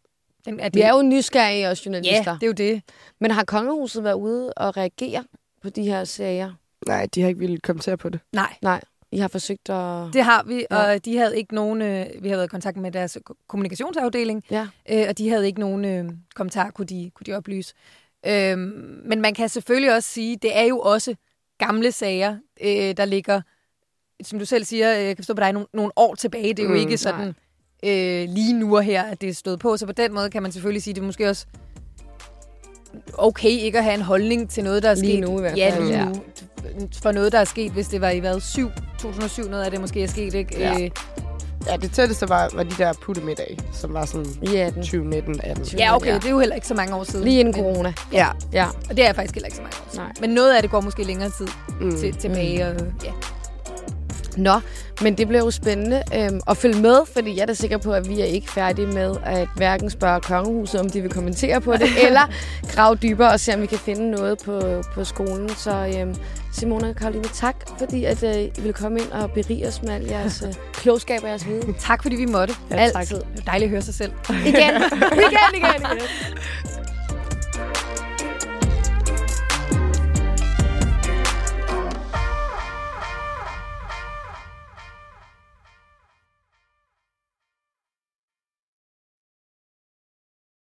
den, 0.45 0.61
er 0.61 0.65
det, 0.69 0.75
Vi 0.75 0.81
er 0.81 0.97
jo 0.97 1.03
nysgerrige 1.03 1.69
også 1.69 1.83
journalister. 1.87 2.31
Ja, 2.31 2.35
det 2.35 2.43
er 2.43 2.47
jo 2.47 2.53
det. 2.53 2.83
Men 3.21 3.31
har 3.31 3.45
kongehuset 3.45 4.05
været 4.05 4.15
ude 4.15 4.53
og 4.53 4.77
reagere 4.77 5.25
på 5.63 5.71
de 5.71 5.83
her 5.83 6.05
sager? 6.05 6.53
Nej, 6.87 7.09
de 7.15 7.21
har 7.21 7.29
ikke 7.29 7.41
ville 7.41 7.59
kommentere 7.59 7.97
på 7.97 8.09
det. 8.09 8.21
Nej, 8.33 8.55
Nej, 8.63 8.81
I 9.13 9.19
har 9.19 9.29
forsøgt 9.29 9.71
at... 9.71 10.09
det 10.13 10.25
har 10.25 10.43
vi, 10.47 10.67
Ja. 10.71 10.93
og 10.95 11.05
de 11.05 11.17
havde 11.19 11.39
ikke 11.39 11.55
nogen... 11.55 11.83
Øh, 11.83 12.07
vi 12.21 12.29
har 12.29 12.37
været 12.37 12.47
i 12.47 12.49
kontakt 12.49 12.77
med 12.77 12.93
deres 12.93 13.19
ko- 13.25 13.35
kommunikationsafdeling, 13.49 14.45
Ja. 14.51 14.67
øh, 14.91 15.05
og 15.09 15.19
de 15.19 15.29
havde 15.29 15.47
ikke 15.47 15.61
nogen 15.61 15.85
øh, 15.85 16.11
kommentar, 16.35 16.71
kunne 16.71 16.87
de, 16.87 17.11
kunne 17.15 17.25
de 17.27 17.33
oplyse. 17.33 17.75
Øh, 18.27 18.59
men 19.05 19.21
man 19.21 19.35
kan 19.35 19.49
selvfølgelig 19.49 19.95
også 19.95 20.09
sige, 20.09 20.37
det 20.37 20.57
er 20.59 20.65
jo 20.65 20.79
også 20.79 21.15
gamle 21.59 21.93
sager, 21.93 22.37
øh, 22.65 22.97
der 22.97 23.05
ligger, 23.05 23.41
som 24.23 24.39
du 24.39 24.45
selv 24.45 24.65
siger, 24.65 24.93
øh, 24.99 25.05
jeg 25.05 25.17
kan 25.17 25.23
forstå 25.25 25.35
på 25.35 25.41
dig, 25.41 25.53
nogle, 25.53 25.69
nogle 25.75 25.93
år 25.97 26.15
tilbage. 26.15 26.49
Det 26.49 26.59
er 26.59 26.63
jo 26.63 26.69
Mm, 26.69 26.77
ikke 26.77 26.97
sådan 26.99 27.29
øh, 27.85 28.29
lige 28.29 28.53
nu 28.53 28.77
og 28.77 28.83
her, 28.83 29.03
at 29.03 29.21
det 29.21 29.29
er 29.29 29.35
stået 29.35 29.59
på. 29.59 29.77
Så 29.77 29.87
på 29.87 29.93
den 29.93 30.15
måde 30.15 30.31
kan 30.31 30.43
man 30.43 30.53
selvfølgelig 30.53 30.83
sige, 30.83 30.95
det 30.95 31.01
er 31.01 31.05
måske 31.07 31.29
også 31.31 31.47
okay 33.19 33.49
ikke 33.49 33.79
at 33.79 33.85
have 33.85 33.95
en 33.95 34.03
holdning 34.03 34.51
til 34.51 34.65
noget, 34.65 34.83
der 34.83 34.91
er 34.91 34.95
Lige 34.95 35.13
sket. 35.17 35.29
nu 35.31 35.39
i 35.39 35.41
hvert 35.41 35.57
Ja, 35.59 35.71
fald, 35.75 35.85
lige 35.85 35.99
ja. 35.99 36.05
nu. 36.05 36.15
For 37.03 37.13
noget, 37.13 37.33
der 37.33 37.39
er 37.39 37.45
sket, 37.45 37.73
hvis 37.73 37.89
det 37.89 38.01
var 38.01 38.11
i 38.11 38.19
hvad, 38.19 38.41
7, 38.41 38.71
2007, 38.99 39.49
noget 39.51 39.65
af 39.65 39.71
det 39.71 39.81
måske 39.81 40.03
er 40.03 40.07
sket, 40.09 40.35
ikke? 40.35 40.61
Ja. 40.61 40.81
Øh, 40.85 40.91
Ja, 41.67 41.77
det 41.77 41.93
tætteste 41.93 42.29
var, 42.29 42.51
var 42.55 42.63
de 42.63 42.71
der 42.79 42.93
puttemiddag, 43.03 43.59
som 43.73 43.95
var 43.95 44.05
sådan 44.05 44.27
I 44.43 44.57
18. 44.57 44.83
2019 44.83 45.41
18. 45.45 45.79
ja, 45.79 45.97
okay, 45.97 46.07
Ja. 46.11 46.15
det 46.15 46.25
er 46.27 46.31
jo 46.31 46.39
heller 46.39 46.55
ikke 46.55 46.67
så 46.67 46.75
mange 46.75 46.95
år 46.95 47.05
siden. 47.05 47.25
Lige 47.25 47.41
inden 47.41 47.55
Men- 47.65 47.75
corona. 47.75 47.93
Ja. 48.13 48.29
Ja. 48.53 48.67
Og 48.91 48.97
det 48.97 49.07
er 49.07 49.13
faktisk 49.13 49.35
heller 49.35 49.47
ikke 49.47 49.57
så 49.57 49.63
mange 49.63 49.77
år 49.87 49.91
siden. 49.91 50.05
Nej. 50.05 50.13
Men 50.21 50.31
noget 50.31 50.55
af 50.57 50.63
det 50.63 50.71
går 50.71 50.81
måske 50.81 51.05
længere 51.05 51.31
tid 51.31 51.47
Mm. 51.81 51.97
til, 51.97 52.15
tilbage. 52.17 52.67
Og, 52.67 52.75
ja. 53.05 53.11
Nå, 54.37 54.61
men 55.03 55.19
det 55.19 55.29
bliver 55.29 55.45
jo 55.45 55.51
spændende 55.51 56.03
øhm, 56.15 56.41
at 56.49 56.57
følge 56.57 56.81
med, 56.81 56.99
fordi 57.13 57.37
jeg 57.37 57.43
er 57.43 57.47
da 57.47 57.55
sikker 57.55 57.79
på, 57.79 57.93
at 57.93 58.09
vi 58.09 58.21
er 58.21 58.25
ikke 58.25 58.51
færdige 58.51 58.87
med 58.87 59.17
at 59.25 59.49
hverken 59.57 59.91
spørge 59.91 60.21
kongehuset, 60.21 60.81
om 60.81 60.91
de 60.91 61.01
vil 61.01 61.11
kommentere 61.11 61.61
på 61.61 61.73
det, 61.73 61.89
eller 62.07 62.21
grave 62.75 62.95
dybere 62.95 63.31
og 63.31 63.41
se, 63.41 63.55
om 63.55 63.61
vi 63.61 63.67
kan 63.67 63.79
finde 63.79 64.11
noget 64.11 64.39
på, 64.45 64.83
på 64.95 65.05
skolen. 65.05 65.49
Så 65.49 65.95
øhm, 65.99 66.15
Simone 66.53 66.89
og 66.89 66.97
Karoline, 66.97 67.25
tak, 67.25 67.57
fordi 67.79 68.05
at, 68.05 68.23
øh, 68.23 68.35
I 68.43 68.51
vil 68.59 68.73
komme 68.73 69.01
ind 69.01 69.11
og 69.11 69.31
berige 69.31 69.69
os 69.69 69.83
med 69.83 69.91
al 69.91 70.05
jeres 70.05 70.43
øh, 70.47 70.55
klogskab 70.73 71.23
og 71.23 71.29
jeres 71.29 71.47
viden. 71.47 71.75
Tak 71.75 72.03
fordi 72.03 72.17
vi 72.17 72.27
måtte. 72.27 72.55
Ja, 72.71 72.77
tak. 72.77 73.01
Altid. 73.01 73.17
Er 73.17 73.41
dejligt 73.47 73.67
at 73.67 73.71
høre 73.71 73.83
sig 73.83 73.95
selv. 73.95 74.13
Igen, 74.31 74.45
igen, 74.55 74.75
igen, 75.55 75.55
igen. 75.57 75.87